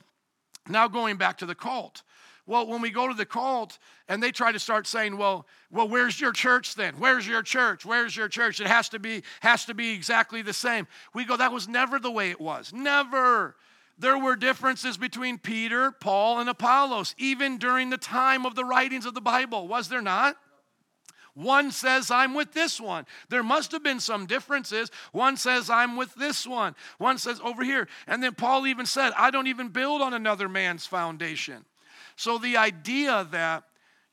[0.67, 2.03] now going back to the cult.
[2.47, 5.87] Well, when we go to the cult and they try to start saying, "Well, well,
[5.87, 6.95] where's your church then?
[6.99, 7.85] Where's your church?
[7.85, 8.59] Where's your church?
[8.59, 11.99] It has to be has to be exactly the same." We go, "That was never
[11.99, 12.71] the way it was.
[12.71, 13.55] Never."
[13.97, 19.05] There were differences between Peter, Paul, and Apollos, even during the time of the writings
[19.05, 20.35] of the Bible, was there not?
[21.33, 23.05] One says, I'm with this one.
[23.29, 24.89] There must have been some differences.
[25.11, 26.75] One says, I'm with this one.
[26.97, 27.89] One says, over here.
[28.07, 31.65] And then Paul even said, I don't even build on another man's foundation.
[32.15, 33.63] So the idea that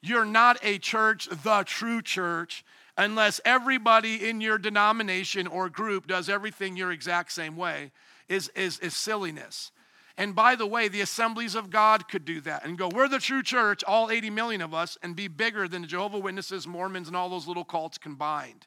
[0.01, 2.65] you're not a church, the true church,
[2.97, 7.93] unless everybody in your denomination or group does everything your exact same way,
[8.29, 9.71] is, is, is silliness.
[10.19, 13.19] And by the way, the assemblies of God could do that and go, we're the
[13.19, 17.09] true church, all 80 million of us, and be bigger than the Jehovah Witnesses, Mormons,
[17.09, 18.67] and all those little cults combined.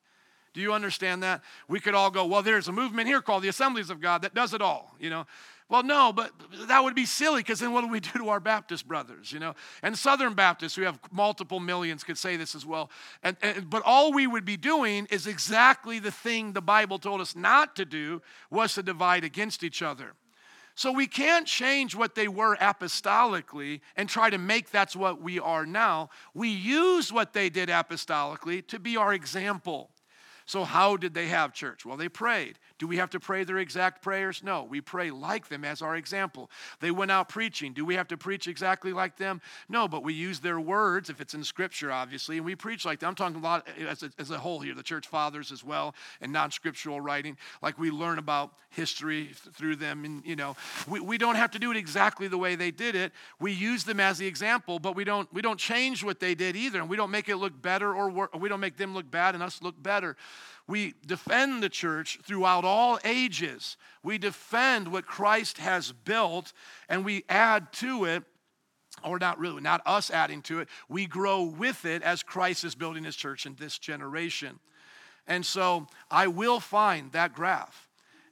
[0.53, 1.43] Do you understand that?
[1.67, 4.33] We could all go, well, there's a movement here called the Assemblies of God that
[4.33, 5.27] does it all, you know.
[5.68, 6.32] Well, no, but
[6.68, 9.39] that would be silly because then what do we do to our Baptist brothers, you
[9.39, 9.55] know?
[9.82, 12.91] And Southern Baptists, who have multiple millions, could say this as well.
[13.24, 17.20] And, and, but all we would be doing is exactly the thing the Bible told
[17.20, 20.13] us not to do was to divide against each other.
[20.78, 25.39] So we can't change what they were apostolically and try to make that's what we
[25.39, 26.09] are now.
[26.34, 29.89] We use what they did apostolically to be our example.
[30.45, 31.86] So, how did they have church?
[31.86, 32.59] Well, they prayed.
[32.78, 34.41] Do we have to pray their exact prayers?
[34.43, 36.49] No, we pray like them as our example.
[36.82, 37.71] They went out preaching.
[37.71, 39.41] Do we have to preach exactly like them?
[39.69, 42.99] No, but we use their words if it's in Scripture, obviously, and we preach like
[42.99, 43.09] them.
[43.09, 45.95] I'm talking a lot as a, as a whole here, the church fathers as well,
[46.19, 47.38] and non scriptural writing.
[47.61, 50.57] Like we learn about history through them, and you know,
[50.88, 53.13] we, we don't have to do it exactly the way they did it.
[53.39, 56.55] We use them as the example, but we don't we don't change what they did
[56.57, 59.09] either, and we don't make it look better or wor- we don't make them look
[59.09, 60.17] bad and us look better.
[60.68, 63.78] We defend the church throughout all ages.
[64.03, 66.53] We defend what Christ has built
[66.89, 68.24] and we add to it,
[69.03, 70.70] or not really, not us adding to it.
[70.89, 74.59] We grow with it as Christ is building his church in this generation.
[75.28, 77.89] And so I will find that graph.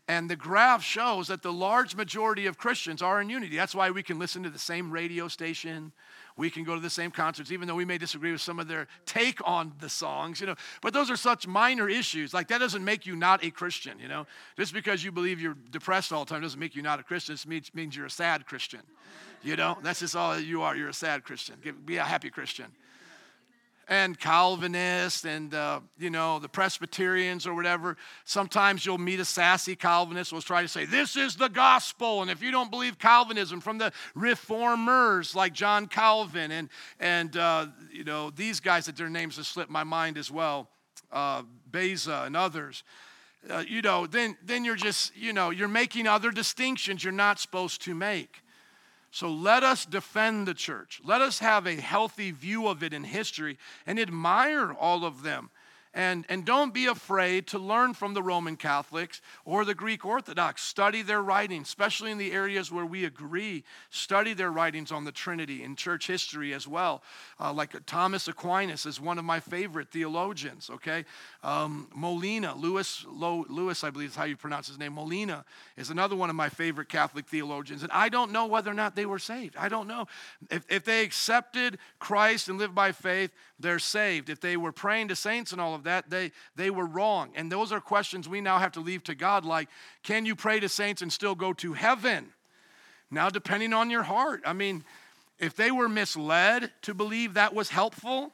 [0.07, 3.55] And the graph shows that the large majority of Christians are in unity.
[3.55, 5.93] That's why we can listen to the same radio station
[6.35, 8.67] we can go to the same concerts, even though we may disagree with some of
[8.67, 10.55] their take on the songs, you know.
[10.81, 12.33] But those are such minor issues.
[12.33, 14.25] Like that doesn't make you not a Christian, you know.
[14.57, 17.35] Just because you believe you're depressed all the time doesn't make you not a Christian.
[17.35, 18.81] It means, means you're a sad Christian.
[19.43, 20.75] You know, that's just all you are.
[20.75, 21.55] You're a sad Christian.
[21.85, 22.67] Be a happy Christian
[23.87, 27.97] and Calvinists and, uh, you know, the Presbyterians or whatever.
[28.25, 32.21] Sometimes you'll meet a sassy Calvinist who'll try to say, This is the gospel.
[32.21, 36.69] And if you don't believe Calvinism from the reformers like John Calvin and,
[36.99, 40.69] and uh, you know, these guys that their names have slipped my mind as well,
[41.11, 42.83] uh, Beza and others.
[43.49, 47.39] Uh, you know, then, then you're just, you know, you're making other distinctions you're not
[47.39, 48.42] supposed to make.
[49.13, 50.99] So let us defend the church.
[51.03, 55.51] Let us have a healthy view of it in history and admire all of them
[55.93, 60.63] and, and don't be afraid to learn from the Roman Catholics or the Greek Orthodox.
[60.63, 63.63] Study their writings, especially in the areas where we agree.
[63.89, 67.03] Study their writings on the Trinity in church history as well.
[67.39, 71.05] Uh, like Thomas Aquinas is one of my favorite theologians, okay?
[71.43, 74.93] Um, Molina, Louis, Louis, I believe is how you pronounce his name.
[74.93, 75.45] Molina
[75.77, 77.83] is another one of my favorite Catholic theologians.
[77.83, 79.55] And I don't know whether or not they were saved.
[79.57, 80.07] I don't know.
[80.49, 84.29] If, if they accepted Christ and lived by faith, they're saved.
[84.29, 87.31] If they were praying to saints and all of that, they, they were wrong.
[87.35, 89.69] And those are questions we now have to leave to God, like,
[90.03, 92.29] can you pray to saints and still go to heaven?
[93.11, 94.41] Now, depending on your heart.
[94.45, 94.83] I mean,
[95.39, 98.31] if they were misled to believe that was helpful,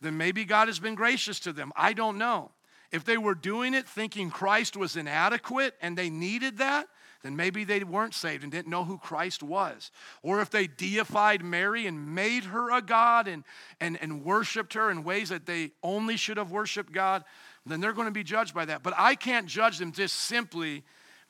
[0.00, 1.72] then maybe God has been gracious to them.
[1.76, 2.50] I don't know.
[2.92, 6.88] If they were doing it thinking Christ was inadequate and they needed that,
[7.22, 9.90] then maybe they weren't saved and didn't know who Christ was.
[10.22, 13.44] Or if they deified Mary and made her a God and,
[13.80, 17.24] and, and worshiped her in ways that they only should have worshiped God,
[17.66, 18.82] then they're going to be judged by that.
[18.82, 20.82] But I can't judge them just simply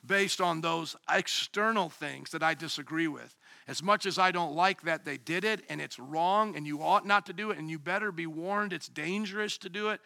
[0.05, 3.35] based on those external things that I disagree with.
[3.67, 6.81] As much as I don't like that they did it and it's wrong and you
[6.81, 10.01] ought not to do it and you better be warned it's dangerous to do it,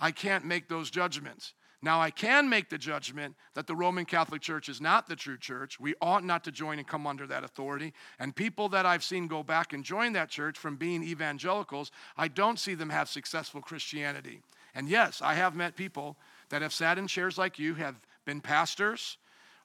[0.00, 1.54] I can't make those judgments.
[1.84, 5.36] Now, I can make the judgment that the Roman Catholic Church is not the true
[5.36, 5.80] church.
[5.80, 7.92] We ought not to join and come under that authority.
[8.20, 12.28] And people that I've seen go back and join that church from being evangelicals, I
[12.28, 14.42] don't see them have successful Christianity.
[14.76, 16.16] And yes, I have met people
[16.50, 19.18] that have sat in chairs like you, have been pastors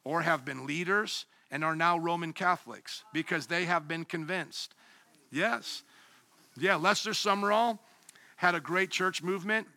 [0.03, 4.73] or have been leaders, and are now Roman Catholics because they have been convinced.
[5.31, 5.83] Yes.
[6.57, 7.77] Yeah, Lester Sumrall
[8.37, 9.67] had a great church movement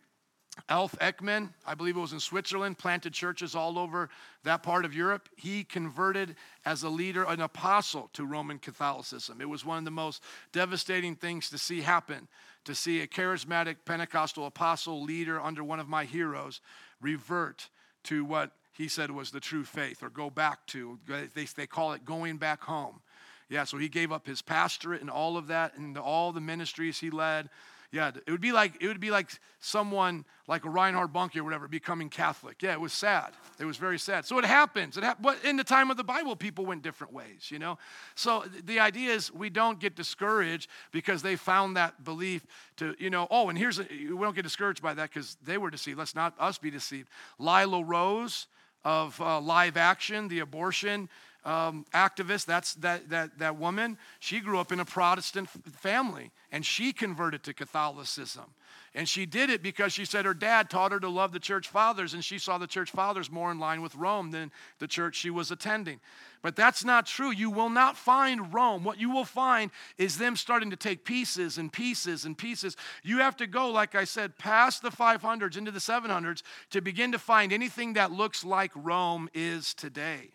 [0.69, 4.09] Ulf Ekman, I believe it was in Switzerland, planted churches all over
[4.43, 5.29] that part of Europe.
[5.37, 6.35] He converted
[6.65, 9.39] as a leader, an apostle to Roman Catholicism.
[9.39, 10.21] It was one of the most
[10.51, 12.27] devastating things to see happen,
[12.65, 16.59] to see a charismatic Pentecostal apostle leader under one of my heroes
[16.99, 17.69] revert
[18.03, 20.99] to what he said was the true faith or go back to.
[21.07, 23.01] They, they call it going back home.
[23.49, 26.99] Yeah, so he gave up his pastorate and all of that and all the ministries
[26.99, 27.49] he led
[27.91, 29.29] yeah, it would be like it would be like
[29.59, 32.61] someone like a Reinhard Bonnke or whatever becoming Catholic.
[32.61, 33.31] Yeah, it was sad.
[33.59, 34.25] It was very sad.
[34.25, 34.95] So it happens.
[34.95, 37.77] It ha- but in the time of the Bible, people went different ways, you know.
[38.15, 42.45] So the idea is we don't get discouraged because they found that belief
[42.77, 43.27] to, you know.
[43.29, 45.99] Oh, and here's a, we don't get discouraged by that because they were deceived.
[45.99, 47.09] Let's not us be deceived.
[47.39, 48.47] Lila Rose
[48.85, 51.09] of uh, live action, the abortion
[51.43, 56.65] um, activist, that's that, that, that woman, she grew up in a Protestant family and
[56.65, 58.45] she converted to Catholicism.
[58.93, 61.69] And she did it because she said her dad taught her to love the church
[61.69, 65.15] fathers, and she saw the church fathers more in line with Rome than the church
[65.15, 66.01] she was attending.
[66.41, 67.31] But that's not true.
[67.31, 68.83] You will not find Rome.
[68.83, 72.75] What you will find is them starting to take pieces and pieces and pieces.
[73.01, 77.13] You have to go, like I said, past the 500s into the 700s to begin
[77.13, 80.31] to find anything that looks like Rome is today.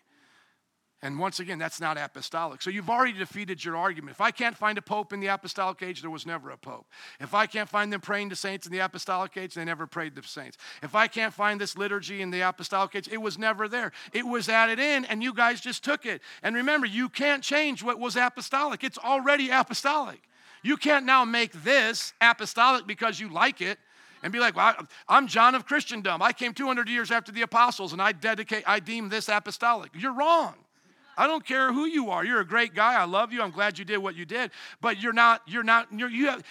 [1.03, 2.61] And once again, that's not apostolic.
[2.63, 4.15] So you've already defeated your argument.
[4.15, 6.87] If I can't find a pope in the apostolic age, there was never a pope.
[7.19, 10.15] If I can't find them praying to saints in the apostolic age, they never prayed
[10.15, 10.57] to saints.
[10.81, 13.91] If I can't find this liturgy in the apostolic age, it was never there.
[14.11, 16.21] It was added in, and you guys just took it.
[16.41, 20.23] And remember, you can't change what was apostolic, it's already apostolic.
[20.63, 23.77] You can't now make this apostolic because you like it
[24.23, 24.75] and be like, well,
[25.07, 26.23] I'm John of Christendom.
[26.23, 29.91] I came 200 years after the apostles and I dedicate, I deem this apostolic.
[29.93, 30.55] You're wrong.
[31.17, 32.23] I don't care who you are.
[32.23, 32.95] You're a great guy.
[32.95, 33.41] I love you.
[33.41, 34.51] I'm glad you did what you did.
[34.79, 36.43] But you're not, you're not, you're, you have,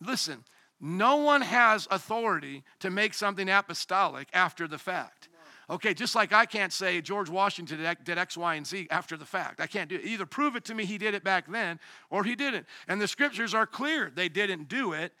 [0.00, 0.42] listen,
[0.80, 5.28] no one has authority to make something apostolic after the fact.
[5.68, 9.24] Okay, just like I can't say George Washington did X, Y, and Z after the
[9.24, 9.60] fact.
[9.60, 10.04] I can't do it.
[10.04, 12.66] Either prove it to me he did it back then or he didn't.
[12.86, 14.12] And the scriptures are clear.
[14.14, 15.12] They didn't do it.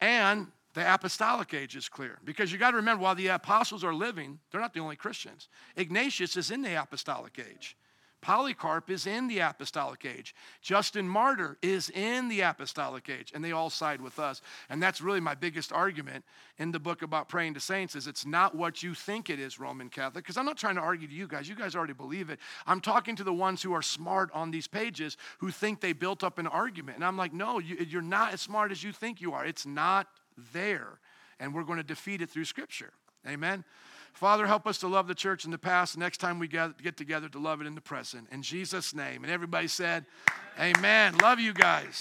[0.00, 2.18] And the apostolic age is clear.
[2.24, 5.48] Because you got to remember, while the apostles are living, they're not the only Christians.
[5.76, 7.76] Ignatius is in the apostolic age.
[8.24, 10.34] Polycarp is in the apostolic age.
[10.62, 14.40] Justin Martyr is in the apostolic age, and they all side with us.
[14.70, 16.24] And that's really my biggest argument
[16.56, 19.60] in the book about praying to saints is it's not what you think it is,
[19.60, 21.50] Roman Catholic, because I'm not trying to argue to you guys.
[21.50, 22.38] You guys already believe it.
[22.66, 26.24] I'm talking to the ones who are smart on these pages who think they built
[26.24, 26.96] up an argument.
[26.96, 29.44] And I'm like, no, you, you're not as smart as you think you are.
[29.44, 30.06] It's not
[30.54, 30.98] there.
[31.38, 32.94] And we're going to defeat it through Scripture.
[33.28, 33.64] Amen.
[34.14, 35.98] Father, help us to love the church in the past.
[35.98, 38.28] Next time we get together to love it in the present.
[38.30, 39.24] In Jesus' name.
[39.24, 40.06] And everybody said,
[40.58, 40.74] Amen.
[40.78, 41.18] Amen.
[41.18, 42.00] Love you guys.